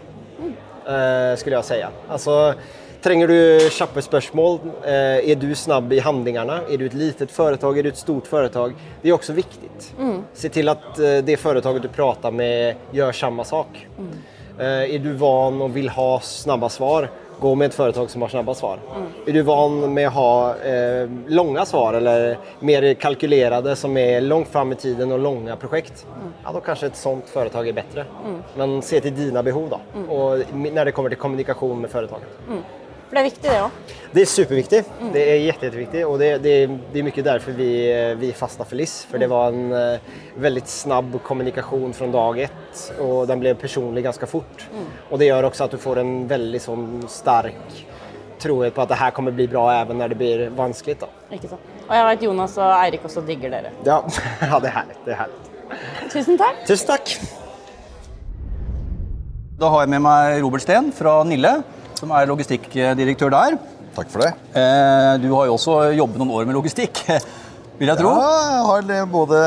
uh, 0.89 1.37
skulle 1.39 1.61
jeg 1.61 1.67
si. 1.69 1.77
Altså, 2.11 2.55
trenger 3.05 3.31
du 3.31 3.69
kjappe 3.71 4.03
spørsmål? 4.03 4.59
Uh, 4.83 5.21
er 5.23 5.39
du 5.39 5.53
snabb 5.55 5.95
i 5.95 6.01
handlingene? 6.03 6.65
Er 6.67 6.81
du 6.81 6.89
et 6.89 6.97
litet 6.99 7.31
foretak? 7.31 7.79
Er 7.79 7.87
du 7.87 7.93
et 7.93 8.01
stort 8.01 8.27
foretak? 8.27 8.75
Det 9.03 9.13
er 9.13 9.15
også 9.15 9.37
viktig. 9.37 9.71
Se 10.35 10.51
til 10.51 10.75
at 10.75 10.99
det 11.23 11.39
foretaket 11.39 11.87
du 11.87 11.93
prater 11.95 12.35
med, 12.35 12.91
gjør 12.97 13.15
samme 13.15 13.47
sak. 13.47 13.79
Eh, 14.59 14.95
er 14.95 14.99
du 14.99 15.13
van 15.15 15.61
og 15.63 15.71
vil 15.77 15.87
ha 15.95 16.09
snabbe 16.25 16.67
svar? 16.75 17.07
Gå 17.41 17.55
med 17.55 17.71
et 17.71 17.75
foretak 17.77 18.11
som 18.11 18.23
har 18.25 18.33
snabba 18.33 18.55
svar. 18.59 18.81
Er 19.27 19.33
du 19.37 19.43
van 19.47 19.77
med 19.95 20.09
å 20.09 20.15
ha 20.17 20.31
eh, 20.59 21.11
lange 21.31 21.67
svar 21.71 21.95
eller 22.01 22.39
mer 22.67 22.89
kalkylerede 22.99 23.77
som 23.79 23.95
er 24.01 24.25
langt 24.25 24.51
fram 24.51 24.75
i 24.75 24.79
tiden 24.81 25.13
og 25.15 25.23
lange 25.23 25.57
prosjekt, 25.63 26.03
ja, 26.43 26.51
da 26.55 26.63
kanskje 26.65 26.91
et 26.91 26.99
sånt 26.99 27.31
foretak 27.31 27.71
er 27.71 27.79
bedre. 27.79 28.07
Men 28.59 28.81
se 28.83 28.99
til 29.05 29.15
dine 29.15 29.45
behov, 29.47 29.71
da. 29.71 29.79
Og 30.09 30.51
når 30.59 30.91
det 30.91 30.97
kommer 30.97 31.15
til 31.15 31.23
kommunikasjon 31.23 31.85
med 31.85 31.95
foretaket. 31.95 32.43
For 33.09 33.17
det 33.17 33.21
er 33.23 33.29
viktig, 33.31 33.49
det 33.49 33.61
òg. 33.63 33.95
Det 34.13 34.23
er 34.23 34.29
superviktig. 34.29 34.79
Mm. 35.01 35.13
Det 35.13 35.23
er 35.23 35.37
jätte, 35.37 35.67
jätteviktigt 35.67 36.07
och 36.07 36.19
det, 36.19 36.39
det, 36.39 36.67
det 36.93 36.99
är 36.99 37.03
mycket 37.03 37.25
därför 37.25 37.53
vi, 37.53 38.15
vi 38.19 38.33
fastnade 38.33 38.69
för 38.69 38.77
LIS. 38.77 39.07
För 39.11 39.19
det 39.19 39.27
var 39.27 39.49
en 39.49 39.73
uh, 39.73 39.99
väldigt 40.37 40.69
snabb 40.69 41.23
kommunikation 41.23 41.93
från 41.93 42.13
dag 42.13 42.41
ett 42.41 42.93
och 43.01 43.27
den 43.27 43.41
blev 43.41 43.55
personlig 43.55 44.05
ganska 44.05 44.27
fort. 44.27 44.69
Och 45.11 45.19
det 45.19 45.25
gör 45.25 45.43
också 45.43 45.65
att 45.65 45.71
du 45.71 45.79
får 45.79 45.99
en 45.99 46.27
väldigt 46.27 46.63
sån 46.63 47.09
stark 47.09 47.87
trohet 48.39 48.75
på 48.75 48.83
at 48.83 48.89
det 48.89 48.95
her 48.95 49.11
kommer 49.11 49.31
bli 49.31 49.49
bra 49.49 49.81
even 49.81 49.99
når 49.99 50.09
det 50.09 50.15
blir 50.15 50.49
vanskelig. 50.51 50.99
Da. 51.01 51.09
Ikke 51.33 51.51
sant? 51.51 51.75
Og 51.89 51.95
jeg 51.97 52.07
vet 52.09 52.23
Jonas 52.29 52.57
og 52.61 52.71
Eirik 52.77 53.05
også 53.09 53.25
digger 53.27 53.51
dere. 53.51 53.73
Ja. 53.87 53.99
ja, 54.51 54.61
det 54.63 54.71
er 54.71 54.77
herlig. 54.77 54.99
Det 55.05 55.15
er 55.15 55.21
herlig. 55.25 55.41
Tusen 56.13 56.39
takk. 56.41 56.63
Tusen 56.69 56.93
takk. 56.93 57.15
Da 59.59 59.73
har 59.73 59.83
jeg 59.83 59.91
med 59.97 60.05
meg 60.05 60.39
Robert 60.45 60.63
Steen 60.63 60.93
fra 60.95 61.19
Nille, 61.27 61.57
som 61.99 62.13
er 62.15 62.29
logistikkdirektør 62.31 63.33
der. 63.35 63.59
Takk 63.99 64.11
for 64.13 64.23
det. 64.23 64.31
Eh, 64.55 65.15
Du 65.25 65.29
har 65.35 65.49
jo 65.51 65.57
også 65.59 65.81
jobbet 65.97 66.21
noen 66.23 66.31
år 66.39 66.47
med 66.47 66.55
logistikk, 66.59 67.03
vil 67.81 67.91
jeg 67.91 67.99
tro. 67.99 68.13
Ja, 68.15 68.87
jeg 68.87 69.03
har 69.03 69.11
både 69.11 69.43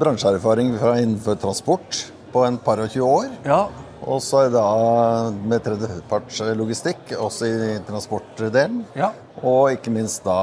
bransjeerfaring 0.00 0.74
fra 0.80 0.96
innenfor 1.00 1.36
transport 1.42 2.06
på 2.32 2.44
en 2.46 2.58
par 2.62 2.80
og 2.82 2.88
20 2.92 3.04
år. 3.06 3.30
Ja. 3.44 3.62
Og 4.08 4.20
så 4.24 4.38
er 4.46 4.48
det 4.48 4.56
da 4.56 5.30
med 5.50 5.60
tredjepartslogistikk, 5.66 7.10
også 7.20 7.48
i 7.48 7.72
transportdelen. 7.84 8.84
Ja. 8.96 9.10
Og 9.44 9.72
ikke 9.74 9.92
minst 9.92 10.24
da 10.24 10.36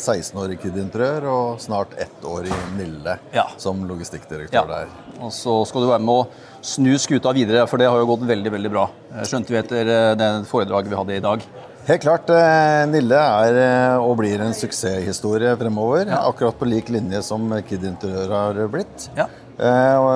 16 0.00 0.38
år 0.40 0.54
i 0.54 0.58
Kid 0.60 0.76
Interiør 0.80 1.26
og 1.28 1.60
snart 1.62 1.92
ett 2.00 2.24
år 2.24 2.48
i 2.48 2.56
Nille 2.78 3.18
Ja. 3.34 3.44
som 3.60 3.84
logistikkdirektør 3.88 4.52
Ja. 4.54 4.64
der. 4.64 4.86
Og 5.20 5.30
så 5.32 5.66
skal 5.66 5.80
du 5.82 5.88
være 5.88 6.00
med 6.00 6.14
å 6.14 6.26
snu 6.62 6.96
skuta 6.98 7.32
videre, 7.32 7.66
for 7.68 7.76
det 7.78 7.86
har 7.88 7.98
jo 7.98 8.06
gått 8.06 8.26
veldig 8.26 8.50
veldig 8.52 8.70
bra. 8.72 8.88
Eh, 9.14 9.22
Skjønte 9.24 9.48
vi 9.52 9.58
etter 9.58 9.86
eh, 9.88 10.14
det 10.14 10.46
foredraget 10.48 10.88
vi 10.88 10.96
hadde 10.96 11.16
i 11.16 11.20
dag. 11.20 11.42
Helt 11.86 12.02
klart, 12.02 12.28
eh, 12.30 12.86
Nille 12.86 13.14
er 13.14 13.98
og 14.00 14.16
blir 14.18 14.40
en 14.40 14.52
suksesshistorie 14.52 15.56
fremover. 15.56 16.06
Akkurat 16.10 16.58
på 16.58 16.66
lik 16.68 16.88
linje 16.88 17.22
som 17.22 17.48
Kid 17.62 17.84
Interiør 17.84 18.28
har 18.32 18.68
blitt. 18.68 19.10
Ja. 19.16 19.26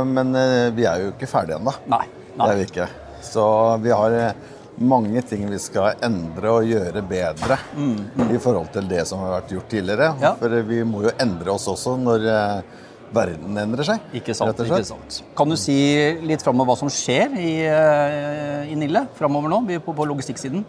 Men 0.05 0.33
vi 0.75 0.85
er 0.85 0.99
jo 1.01 1.13
ikke 1.13 1.29
ferdige 1.29 1.57
ennå. 1.61 1.73
Nei. 2.37 2.47
Det 2.47 2.53
er 2.55 2.59
vi 2.61 2.67
ikke. 2.69 2.89
Så 3.31 3.45
vi 3.85 3.91
har 3.95 4.17
eh, 4.17 4.35
mange 4.81 5.23
ting 5.29 5.43
vi 5.51 5.59
skal 5.61 5.99
endre 6.07 6.53
og 6.57 6.69
gjøre 6.69 7.03
bedre 7.05 7.59
i 8.31 8.39
forhold 8.41 8.71
til 8.73 8.87
det 8.89 9.03
som 9.09 9.21
har 9.25 9.35
vært 9.41 9.51
gjort 9.57 9.69
tidligere. 9.73 10.13
Mm, 10.17 10.23
Ja. 10.25 10.35
For 10.41 10.55
eh, 10.57 10.63
vi 10.71 10.83
må 10.89 11.03
jo 11.09 11.13
endre 11.21 11.53
oss 11.53 11.67
også 11.69 11.97
når 12.01 12.29
eh, 12.33 12.63
verden 13.13 13.59
endrer 13.59 13.85
seg. 13.85 14.01
Ikke 14.15 14.35
sant. 14.39 14.57
ikke 14.63 14.85
sant. 14.87 15.23
Kan 15.37 15.51
du 15.51 15.57
si 15.59 15.75
litt 16.23 16.43
framover 16.47 16.73
hva 16.73 16.79
som 16.79 16.93
skjer 16.95 17.35
i, 17.43 17.53
i 18.71 18.77
Nille 18.79 19.03
framover 19.19 19.51
nå, 19.51 19.65
på, 19.83 19.93
på 19.99 20.07
logistikksiden? 20.13 20.63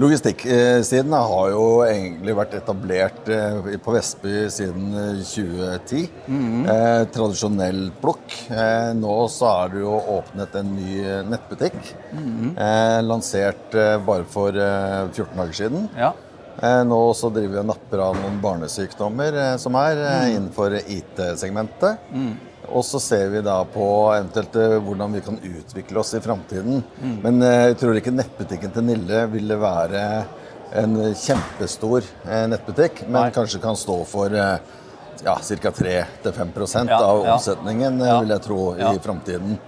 Logistikksiden 0.00 1.12
har 1.12 1.50
jo 1.52 1.64
egentlig 1.84 2.32
vært 2.38 2.54
etablert 2.56 3.26
eh, 3.28 3.74
på 3.84 3.92
Vestby 3.92 4.46
siden 4.52 4.86
eh, 4.96 5.18
2010. 5.20 6.06
Mhm. 6.32 6.62
eh, 6.72 7.02
tradisjonell 7.12 7.82
plukk. 8.00 8.32
Eh, 8.48 8.92
nå 8.96 9.16
så 9.28 9.50
er 9.66 9.74
det 9.74 9.82
jo 9.84 9.98
åpnet 10.16 10.56
en 10.62 10.70
ny 10.78 10.96
eh, 11.04 11.20
nettbutikk. 11.28 11.76
Mhm. 12.16 12.54
eh, 12.56 12.98
lansert 13.04 13.76
eh, 13.76 13.98
bare 14.06 14.24
for 14.32 14.56
eh, 14.56 15.10
14 15.12 15.36
dager 15.42 15.58
siden. 15.60 15.88
Ja. 16.00 16.14
Eh, 16.62 16.80
nå 16.88 17.02
så 17.16 17.28
driver 17.32 17.52
vi 17.58 17.60
og 17.66 17.70
napper 17.74 18.02
av 18.08 18.16
noen 18.16 18.40
barnesykdommer 18.44 19.36
eh, 19.44 19.54
som 19.60 19.76
er 19.76 20.00
eh, 20.00 20.16
Mhm. 20.22 20.36
innenfor 20.38 20.78
IT-segmentet. 20.80 22.00
Og 22.70 22.84
så 22.86 23.00
ser 23.02 23.28
vi 23.32 23.40
da 23.42 23.56
på 23.68 23.86
eventuelt 24.14 24.54
eh, 24.56 24.76
hvordan 24.84 25.12
vi 25.16 25.20
kan 25.26 25.38
utvikle 25.42 25.98
oss 26.00 26.14
i 26.14 26.20
framtiden. 26.22 26.82
Mm. 27.02 27.16
Men 27.24 27.42
eh, 27.42 27.64
jeg 27.72 27.78
tror 27.82 27.98
ikke 27.98 28.14
nettbutikken 28.14 28.72
til 28.76 28.86
Nille 28.86 29.24
ville 29.32 29.58
være 29.60 30.04
en 30.78 30.94
kjempestor 31.18 32.06
eh, 32.24 32.46
nettbutikk, 32.48 33.02
men 33.08 33.18
Nei. 33.26 33.32
kanskje 33.34 33.60
kan 33.60 33.76
stå 33.76 33.98
for 34.08 34.32
ja, 34.32 34.54
ca. 35.22 35.70
3-5 35.74 36.88
Ja, 36.88 37.02
av 37.02 37.26
omsetningen, 37.34 37.98
Ja. 38.00 38.20
vil 38.20 38.32
jeg 38.36 38.42
tro, 38.46 38.60
Ja. 38.78 38.92
i 38.94 38.98
framtiden. 38.98 39.58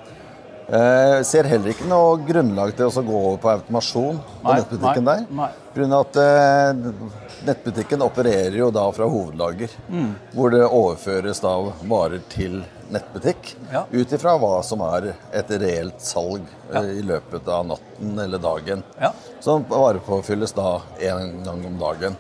Eh, 0.64 1.18
ser 1.29 1.44
heller 1.44 1.74
ikke 1.74 1.85
noe 1.90 2.14
grunnlag 2.24 2.70
til 2.79 2.87
å 2.88 3.03
gå 3.05 3.16
over 3.18 3.37
på 3.42 3.50
automasjon 3.53 4.16
på 4.40 4.46
Nei, 4.48 4.55
nettbutikken 4.62 5.05
nei, 5.05 5.16
der. 5.18 5.27
nei. 5.37 5.48
Grunnen 5.74 5.98
at 5.98 6.16
eh, 6.22 7.42
nettbutikken 7.44 8.05
opererer 8.07 8.57
jo 8.57 8.70
da 8.72 8.87
fra 8.96 9.05
hovedlager, 9.11 9.68
Mm. 9.92 10.14
hvor 10.33 10.50
det 10.55 10.62
overføres 10.64 11.40
da 11.44 11.53
varer 11.90 12.22
til 12.33 12.62
nettbutikk 12.94 13.55
Ja. 13.72 13.85
ut 13.92 14.12
ifra 14.16 14.38
hva 14.40 14.62
som 14.64 14.81
er 14.81 15.14
et 15.33 15.48
reelt 15.50 16.00
salg 16.00 16.42
eh, 16.72 16.81
i 16.98 17.03
løpet 17.03 17.46
av 17.48 17.66
natten 17.66 18.18
eller 18.24 18.38
dagen. 18.38 18.83
Ja. 19.00 19.12
Som 19.40 19.64
varepåfylles 19.68 20.55
da 20.57 20.81
en 21.00 21.42
gang 21.44 21.64
om 21.66 21.79
dagen. 21.79 22.16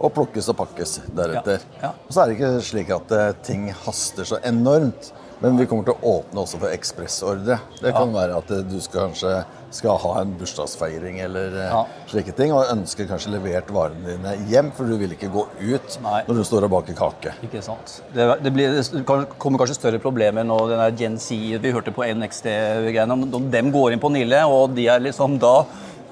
Og 0.00 0.12
plukkes 0.14 0.48
og 0.52 0.56
pakkes 0.58 0.98
deretter. 1.16 1.60
Mm. 1.60 1.76
Ja, 1.82 1.88
ja. 1.88 1.92
Og 2.08 2.12
så 2.12 2.22
er 2.22 2.26
det 2.32 2.38
ikke 2.38 2.62
slik 2.62 2.90
at 2.90 3.12
eh, 3.12 3.32
ting 3.42 3.68
haster 3.84 4.24
så 4.24 4.40
enormt. 4.44 5.12
Men 5.42 5.58
vi 5.60 5.66
kommer 5.68 5.84
til 5.84 5.96
å 6.00 6.12
åpne 6.18 6.40
også 6.46 6.58
for 6.62 6.72
ekspressordre. 6.72 7.58
Det 7.82 7.92
kan 7.92 8.12
være 8.14 8.38
at 8.40 8.50
eh, 8.56 8.62
du 8.64 8.78
skal, 8.80 9.10
kanskje 9.10 9.32
skal 9.76 9.98
ha 10.00 10.12
en 10.22 10.30
bursdagsfeiring 10.40 11.18
eller 11.26 11.56
eh, 11.60 11.66
Ja. 11.74 11.82
slike 12.08 12.32
ting, 12.38 12.54
og 12.56 12.70
ønsker 12.72 13.08
kanskje 13.10 13.34
levert 13.34 13.68
varene 13.74 14.14
dine 14.14 14.32
hjem, 14.48 14.70
for 14.72 14.88
du 14.88 14.96
vil 14.96 15.12
ikke 15.12 15.28
gå 15.34 15.44
ut 15.60 15.98
Nei. 16.06 16.22
når 16.28 16.40
du 16.40 16.44
står 16.48 16.64
og 16.68 16.72
baker 16.78 16.96
kake. 16.96 17.34
Ikke 17.44 17.60
sant. 17.66 17.98
Det, 18.14 18.28
det, 18.46 18.52
blir, 18.56 18.78
det 18.80 19.04
kommer 19.36 19.60
kanskje 19.60 19.76
større 19.76 20.00
problemer 20.00 20.46
nå. 20.46 20.56
den 20.70 20.80
der 20.80 20.96
Gen 21.02 21.18
Z 21.20 21.36
vi 21.60 21.74
hørte 21.74 21.92
på 21.92 22.06
NXT-greiene, 22.16 23.12
om 23.12 23.26
om 23.36 23.50
dem 23.52 23.68
går 23.74 23.92
inn 23.92 24.00
på 24.00 24.08
Nille, 24.14 24.40
og 24.48 24.72
de 24.76 24.88
er 24.88 25.04
liksom 25.04 25.36
da 25.42 25.58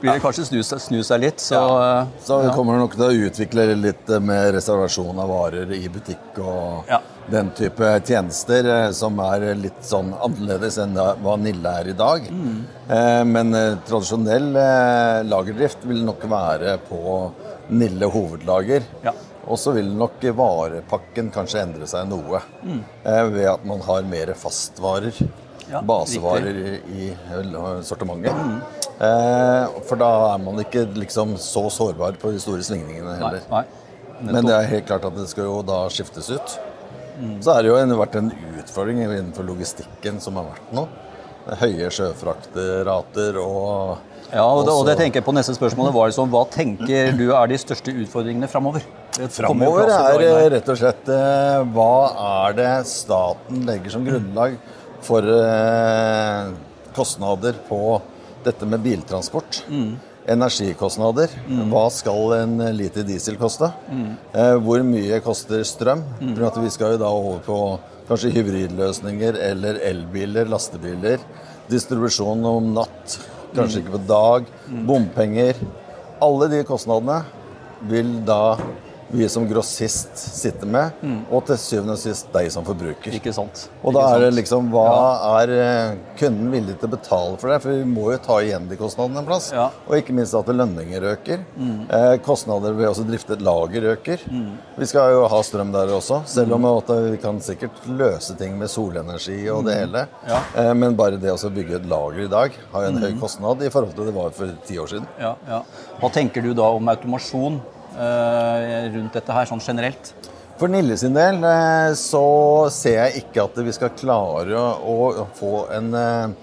blir 0.04 0.18
det 0.18 0.20
kanskje 0.20 0.44
snu, 0.50 0.60
seg- 0.60 0.82
snu 0.84 1.00
seg 1.06 1.22
litt. 1.22 1.40
Så, 1.40 1.56
ja. 1.56 2.06
Så 2.20 2.42
ja. 2.44 2.52
kommer 2.52 2.76
nok 2.80 2.92
til 2.98 3.06
å 3.06 3.26
utvikle 3.30 3.64
litt 3.80 4.10
eh, 4.12 4.20
med 4.20 4.50
reservasjon 4.58 5.18
av 5.22 5.30
varer 5.32 5.72
i 5.72 5.88
butikk 5.88 6.40
og 6.44 6.90
Ja. 6.90 6.98
den 7.32 7.48
type 7.56 7.88
tjenester 8.04 8.68
eh, 8.68 8.90
som 8.92 9.16
er 9.24 9.46
litt 9.56 9.80
sånn 9.86 10.12
annerledes 10.12 10.76
enn 10.82 10.92
hva 10.94 11.38
Nille 11.40 11.72
er 11.80 11.88
i 11.88 11.96
dag. 11.96 12.28
Mm. 12.28 12.58
Eh, 12.84 13.22
Men 13.24 13.54
eh, 13.56 13.78
tradisjonell 13.88 14.50
eh, 14.60 15.22
lagerdrift 15.30 15.86
vil 15.88 16.04
nok 16.04 16.26
være 16.28 16.76
på 16.90 17.30
Nille 17.72 18.10
hovedlager. 18.12 18.84
Ja. 19.06 19.14
Og 19.48 19.56
så 19.60 19.72
vil 19.76 19.88
nok 19.96 20.20
varepakken 20.36 21.30
kanskje 21.32 21.64
endre 21.64 21.88
seg 21.88 22.06
noe 22.08 22.40
mm. 22.64 22.78
ved 23.32 23.48
at 23.50 23.64
man 23.68 23.80
har 23.84 24.04
mer 24.08 24.32
fastvarer. 24.40 25.16
Mm. 25.20 25.32
Ja, 25.72 25.80
basevarer 25.80 26.56
i, 26.60 26.74
i 26.92 27.06
sortimentet. 27.88 28.32
Eh, 28.36 28.83
for 28.98 29.98
da 30.00 30.10
er 30.34 30.42
man 30.44 30.60
ikke 30.62 30.84
liksom 30.94 31.34
så 31.42 31.64
sårbar 31.72 32.18
på 32.20 32.30
de 32.34 32.42
store 32.42 32.62
svingningene 32.66 33.16
heller. 33.18 33.42
nei. 33.50 33.64
Men 34.22 34.46
det 34.46 34.54
er 34.54 34.68
helt 34.70 34.86
klart 34.88 35.04
at 35.08 35.16
det 35.16 35.26
skal 35.30 35.48
jo 35.48 35.58
da 35.66 35.84
skiftes 35.92 36.30
ut. 36.30 36.56
Så 37.42 37.52
er 37.54 37.62
det 37.62 37.70
jo 37.70 37.76
en, 37.78 37.94
vært 37.98 38.16
en 38.18 38.30
utfordring 38.58 39.02
innenfor 39.04 39.46
logistikken 39.46 40.20
som 40.22 40.38
har 40.40 40.48
vært 40.50 40.74
nå. 40.74 40.86
Høye 41.60 41.90
sjøfrakterater 41.92 43.36
og 43.42 43.98
Ja, 44.32 44.46
og 44.48 44.64
det, 44.64 44.72
og 44.72 44.86
det 44.88 44.94
tenker 44.96 45.20
jeg 45.20 45.26
på 45.26 45.34
neste 45.36 45.52
spørsmål 45.54 45.90
var 45.92 46.08
liksom, 46.08 46.30
Hva 46.32 46.46
tenker 46.48 47.12
du 47.18 47.26
er 47.36 47.50
de 47.50 47.58
største 47.60 47.92
utfordringene 47.92 48.48
framover? 48.48 48.86
Framover 49.30 49.92
er 49.92 50.24
eh, 50.24 50.46
rett 50.56 50.70
og 50.72 50.78
slett 50.80 51.10
eh, 51.12 51.60
hva 51.76 51.92
er 52.46 52.56
det 52.56 52.70
staten 52.90 53.60
legger 53.68 53.92
som 53.92 54.06
grunnlag 54.08 54.56
for 55.04 55.28
eh, 55.28 56.48
kostnader 56.96 57.60
på 57.68 57.82
dette 58.44 58.66
med 58.68 58.82
biltransport? 58.84 59.62
Energikostnader. 60.26 61.28
Hva 61.68 61.84
skal 61.92 62.32
en 62.38 62.54
liter 62.76 63.04
diesel 63.04 63.36
koste? 63.40 63.68
Eh, 64.32 64.54
hvor 64.64 64.80
mye 64.86 65.18
koster 65.24 65.64
strøm? 65.68 66.00
For 66.34 66.46
at 66.48 66.56
vi 66.62 66.70
skal 66.72 66.94
jo 66.94 67.02
da 67.02 67.10
over 67.12 67.42
på 67.44 67.58
kanskje 68.08 68.32
hybridløsninger 68.36 69.36
eller 69.50 69.80
elbiler, 69.84 70.48
lastebiler. 70.48 71.20
Distribusjon 71.68 72.44
om 72.44 72.72
natt, 72.76 73.18
kanskje 73.56 73.80
ikke 73.82 73.96
på 73.98 74.02
dag. 74.08 74.48
Bompenger. 74.88 75.60
Alle 76.24 76.48
de 76.52 76.64
kostnadene 76.68 77.22
vil 77.88 78.14
da 78.24 78.56
vi 79.14 79.28
som 79.30 79.46
grossist 79.48 80.18
sitter 80.18 80.68
med, 80.70 81.04
og 81.30 81.44
til 81.48 81.58
syvende 81.60 81.94
og 81.96 82.00
sist 82.02 82.30
deg 82.34 82.50
som 82.52 82.66
forbruker. 82.66 83.14
Ikke 83.14 83.32
sant. 83.34 83.66
Og 83.82 83.94
da 83.96 84.04
er 84.14 84.26
det 84.26 84.32
liksom 84.40 84.70
Hva 84.72 85.40
er 85.40 85.52
eh, 85.54 85.96
kunden 86.18 86.50
villig 86.52 86.76
til 86.80 86.88
å 86.88 86.94
betale 86.94 87.38
for 87.40 87.52
det? 87.52 87.60
For 87.62 87.74
vi 87.76 87.86
må 87.88 88.08
jo 88.14 88.20
ta 88.24 88.38
igjen 88.42 88.68
de 88.70 88.78
kostnadene 88.80 89.22
en 89.22 89.28
plass. 89.28 89.50
Ja. 89.54 89.68
Og 89.86 89.98
ikke 89.98 90.16
minst 90.16 90.34
at 90.36 90.50
lønninger 90.50 91.06
øker. 91.14 91.44
Eh, 91.54 92.14
kostnader 92.24 92.74
ved 92.76 92.90
å 92.90 93.06
drifte 93.06 93.36
et 93.36 93.44
lager 93.44 93.90
øker. 93.94 94.24
Vi 94.78 94.88
skal 94.90 95.14
jo 95.14 95.26
ha 95.30 95.42
strøm 95.46 95.72
der 95.74 95.92
også, 95.94 96.22
selv 96.30 96.56
om 96.56 96.66
vi 97.10 97.18
kan 97.22 97.40
sikkert 97.44 97.84
løse 97.86 98.36
ting 98.38 98.56
med 98.58 98.70
solenergi 98.72 99.38
og 99.52 99.64
det 99.68 99.78
hele. 99.82 100.06
Ja. 100.28 100.40
Eh, 100.56 100.72
men 100.74 100.96
bare 100.98 101.20
det 101.20 101.32
å 101.34 101.52
bygge 101.54 101.78
et 101.80 101.88
lager 101.90 102.24
i 102.24 102.30
dag 102.30 102.58
har 102.72 102.86
jo 102.86 102.92
en 102.92 103.02
høy 103.04 103.14
kostnad 103.20 103.62
i 103.62 103.70
forhold 103.72 103.94
til 103.94 104.08
det 104.08 104.16
var 104.16 104.34
for 104.34 104.50
ti 104.66 104.78
år 104.80 104.90
siden. 104.90 105.08
Ja, 105.20 105.34
ja. 105.48 105.62
Hva 106.00 106.10
tenker 106.14 106.44
du 106.44 106.52
da 106.56 106.70
om 106.74 106.88
automasjon 106.90 107.60
rundt 107.94 109.14
dette 109.16 109.34
her, 109.36 109.48
sånn 109.48 109.62
generelt? 109.62 110.14
For 110.58 110.70
Nille 110.70 110.94
sin 110.96 111.16
del 111.16 111.42
eh, 111.42 111.92
så 111.98 112.26
ser 112.70 113.00
jeg 113.00 113.24
ikke 113.24 113.48
at 113.48 113.56
vi 113.66 113.72
skal 113.74 113.94
klare 113.98 114.54
å, 114.86 115.26
få 115.34 115.64
en 115.74 115.88
eh, 115.98 116.34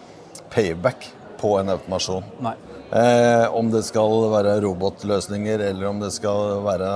payback 0.51 1.07
på 1.39 1.55
en 1.61 1.71
automasjon. 1.77 2.25
Nei. 2.43 2.57
Eh, 2.91 3.45
om 3.55 3.69
det 3.71 3.85
skal 3.87 4.27
være 4.33 4.57
robotløsninger, 4.65 5.63
eller 5.69 5.87
om 5.87 6.01
det 6.03 6.11
skal 6.11 6.59
være 6.65 6.89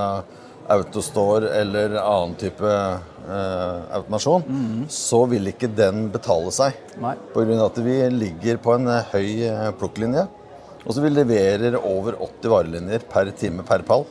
autostore 0.76 1.54
eller 1.56 1.94
annen 2.02 2.34
type 2.36 2.68
eh, 2.68 3.80
automasjon, 3.96 4.44
så 4.92 5.22
vil 5.30 5.54
ikke 5.54 5.72
den 5.72 6.10
betale 6.12 6.52
seg. 6.52 6.76
Av 7.00 7.54
at 7.70 7.80
vi 7.86 7.96
ligger 8.12 8.60
på 8.60 8.76
en 8.76 8.92
eh, 8.92 9.08
høy 9.14 9.30
eh, 9.48 9.72
plukklinje, 9.80 10.26
og 10.84 10.92
så 10.92 11.00
vi 11.00 11.14
leverer 11.16 11.80
over 11.80 12.20
80 12.20 12.52
varelinjer 12.52 13.08
per 13.08 13.32
time 13.40 13.64
per 13.66 13.88
pall. 13.88 14.04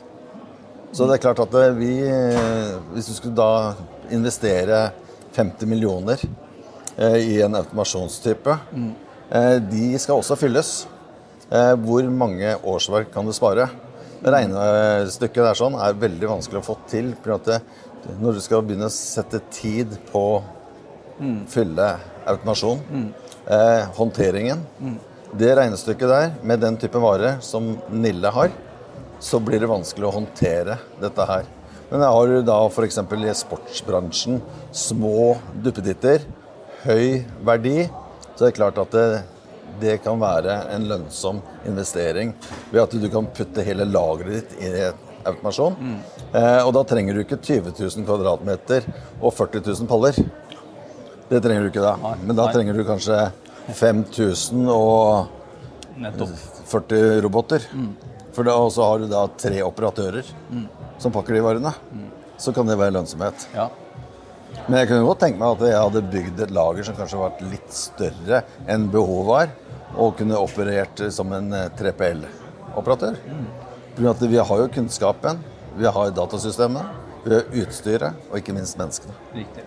Så 0.96 1.04
det 1.04 1.18
er 1.18 1.24
klart 1.26 1.40
at 1.44 1.54
eh, 1.60 1.74
vi, 1.76 1.90
eh, 2.08 2.76
hvis 2.94 3.10
du 3.10 3.12
skulle 3.18 3.36
da 3.36 3.74
investere 4.16 4.78
50 5.36 5.68
millioner 5.68 6.22
eh, 6.96 7.18
i 7.20 7.34
en 7.44 7.58
automasjonstype, 7.58 8.54
de 9.68 9.86
skal 9.98 10.20
også 10.20 10.36
fylles. 10.38 10.70
Hvor 11.82 12.06
mange 12.14 12.52
årsverk 12.62 13.10
kan 13.10 13.26
du 13.26 13.32
spare? 13.34 13.66
Regnestykket 14.22 15.42
der 15.42 15.58
sånn 15.58 15.74
er 15.82 15.98
veldig 15.98 16.30
vanskelig 16.30 16.60
å 16.60 16.66
få 16.68 16.76
til. 16.86 17.10
For 17.24 17.58
når 18.22 18.38
du 18.38 18.42
skal 18.44 18.62
begynne 18.62 18.86
å 18.86 18.94
sette 18.94 19.42
tid 19.50 19.98
på 20.12 20.22
fylle 21.50 21.88
automasjon, 22.30 22.80
eh, 23.50 23.82
håndteringen 23.98 24.62
Det 25.36 25.50
regnestykket 25.58 26.08
der, 26.08 26.30
med 26.42 26.60
den 26.62 26.78
type 26.78 27.02
vare 27.02 27.36
som 27.42 27.74
Nille 27.90 28.30
har, 28.30 28.54
så 29.26 29.40
blir 29.42 29.58
det 29.62 29.66
vanskelig 29.70 30.06
å 30.06 30.14
håndtere 30.20 30.78
dette 31.02 31.26
her. 31.26 31.46
Men 31.90 32.02
jeg 32.02 32.14
har 32.14 32.34
da 32.46 32.58
f.eks. 32.68 32.98
i 32.98 33.34
sportsbransjen 33.40 34.40
små 34.74 35.36
duppeditter, 35.62 36.22
høy 36.86 37.24
verdi, 37.46 37.88
så 38.36 38.46
er 38.46 38.52
det 38.52 38.58
klart 38.58 38.78
at 38.82 38.94
det, 38.94 39.06
det 39.82 39.96
kan 40.04 40.20
være 40.22 40.60
en 40.74 40.86
lønnsom 40.90 41.40
investering 41.66 42.34
ved 42.70 42.84
at 42.84 42.94
du 42.94 43.08
kan 43.10 43.26
putte 43.34 43.66
hele 43.66 43.86
lageret 43.88 44.54
ditt 44.54 44.62
i 44.62 44.72
automasjon. 45.26 45.78
Eh, 46.30 46.60
og 46.62 46.72
da 46.76 46.84
trenger 46.86 47.16
du 47.16 47.24
ikke 47.24 47.40
20 47.42 47.72
000 47.80 48.06
kvadratmeter 48.06 48.86
og 49.18 49.32
40 49.34 49.66
000 49.66 49.90
paller. 49.90 50.20
Det 51.26 51.42
trenger 51.42 51.66
du 51.66 51.72
ikke 51.72 51.82
da. 51.82 52.14
Men 52.22 52.38
da 52.38 52.46
trenger 52.54 52.78
du 52.78 52.86
kanskje 52.86 53.24
5000 53.74 54.68
og 54.70 55.32
Nettopp. 55.96 56.34
40 56.68 57.22
roboter. 57.24 57.62
For 58.36 58.44
da, 58.44 58.52
og 58.60 58.68
så 58.74 58.84
har 58.84 59.00
du 59.00 59.08
da 59.08 59.24
tre 59.40 59.62
operatører 59.64 60.28
som 61.00 61.12
pakker 61.14 61.38
de 61.38 61.44
varene. 61.44 61.72
Så 62.36 62.52
kan 62.52 62.68
det 62.68 62.76
være 62.76 62.92
lønnsomhet. 62.98 63.46
Ja. 63.56 63.70
Men 64.66 64.80
jeg 64.80 64.90
kunne 64.90 65.06
godt 65.06 65.22
tenke 65.24 65.40
meg 65.40 65.54
at 65.54 65.64
jeg 65.70 65.80
hadde 65.80 66.02
bygd 66.12 66.42
et 66.44 66.52
lager 66.54 66.86
som 66.86 66.96
kanskje 66.98 67.20
vært 67.20 67.42
litt 67.48 67.72
større 67.76 68.42
enn 68.72 68.88
behovet 68.92 69.28
var, 69.30 69.54
og 69.96 70.16
kunne 70.18 70.36
operert 70.40 71.00
som 71.14 71.32
en 71.32 71.52
eh, 71.56 71.68
3PL-operatør. 71.78 73.16
For 73.96 74.10
at 74.10 74.24
vi 74.28 74.40
har 74.50 74.62
jo 74.62 74.68
kunnskapen, 74.74 75.40
vi 75.78 75.88
har 75.96 76.12
datasystemet, 76.16 77.04
vi 77.24 77.38
har 77.38 77.60
utstyret, 77.62 78.26
og 78.28 78.40
ikke 78.40 78.56
minst 78.56 78.76
menneskene. 78.80 79.16
Riktig. 79.36 79.64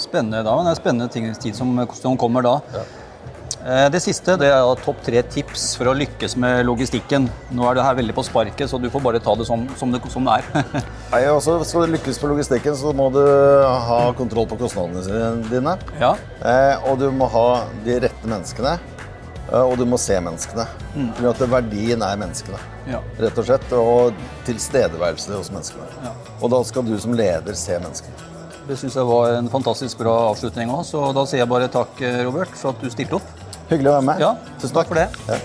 Spennende 0.00 0.42
da, 0.44 0.56
men 0.56 0.68
det 0.68 0.74
er 0.74 0.80
spennende 0.80 1.08
ting, 1.12 1.28
tid 1.40 1.56
som, 1.56 1.72
som 1.96 2.18
kommer 2.20 2.44
da. 2.44 2.58
Eh, 2.74 2.98
Det 3.60 3.98
siste 4.00 4.38
det 4.40 4.48
er 4.48 4.78
topp 4.80 5.02
tre 5.04 5.20
tips 5.28 5.74
for 5.76 5.90
å 5.90 5.92
lykkes 5.92 6.32
med 6.40 6.62
logistikken. 6.64 7.26
Nå 7.52 7.66
er 7.68 7.76
det 7.76 7.82
her 7.84 7.96
veldig 7.98 8.14
på 8.16 8.24
sparket, 8.24 8.70
så 8.70 8.78
du 8.80 8.86
får 8.88 9.02
bare 9.04 9.20
ta 9.20 9.34
det 9.36 9.44
som, 9.48 9.66
som, 9.76 9.90
det, 9.92 10.00
som 10.08 10.24
det 10.24 10.38
er. 10.40 10.46
Nei, 11.12 11.20
også, 11.28 11.58
Skal 11.68 11.84
du 11.84 11.92
lykkes 11.92 12.22
med 12.22 12.32
logistikken, 12.32 12.78
så 12.80 12.94
må 12.96 13.10
du 13.12 13.20
ha 13.20 13.98
kontroll 14.16 14.48
på 14.48 14.56
kostnadene 14.62 15.44
dine. 15.50 15.74
ja. 16.00 16.14
Eh, 16.40 16.88
og 16.88 16.96
du 17.02 17.10
må 17.12 17.28
ha 17.28 17.44
de 17.84 17.98
rette 18.06 18.30
menneskene, 18.32 18.78
eh, 19.50 19.60
og 19.60 19.74
du 19.76 19.84
må 19.84 19.98
se 20.00 20.16
menneskene. 20.24 20.64
For 21.18 21.28
at 21.34 21.42
verdien 21.52 22.00
er 22.06 22.16
menneskene, 22.22 22.60
Ja. 22.88 23.02
rett 23.20 23.36
og 23.38 23.44
slett. 23.44 23.68
Og 23.76 24.16
tilstedeværelse 24.48 25.36
hos 25.36 25.52
menneskene. 25.52 25.84
Ja. 26.06 26.14
Og 26.40 26.48
da 26.56 26.62
skal 26.64 26.88
du 26.88 26.96
som 26.98 27.12
leder 27.12 27.52
se 27.60 27.76
menneskene. 27.76 28.16
Det 28.70 28.78
syns 28.78 28.94
jeg 28.96 29.04
var 29.08 29.34
en 29.36 29.48
fantastisk 29.52 29.98
bra 29.98 30.14
avslutning 30.30 30.70
òg, 30.72 30.84
så 30.86 31.12
da 31.16 31.24
sier 31.26 31.42
jeg 31.42 31.48
bare 31.50 31.68
takk, 31.72 32.00
Robert, 32.24 32.52
for 32.56 32.70
at 32.72 32.80
du 32.84 32.88
stilte 32.92 33.18
opp. 33.20 33.36
Hyggelig 33.70 33.92
å 33.92 33.96
være 34.00 34.06
med. 34.10 34.22
Ja, 34.22 34.34
Tusen 34.58 34.74
takk 34.76 34.90
for 34.90 34.98
det. 34.98 35.08
Ja. 35.30 35.40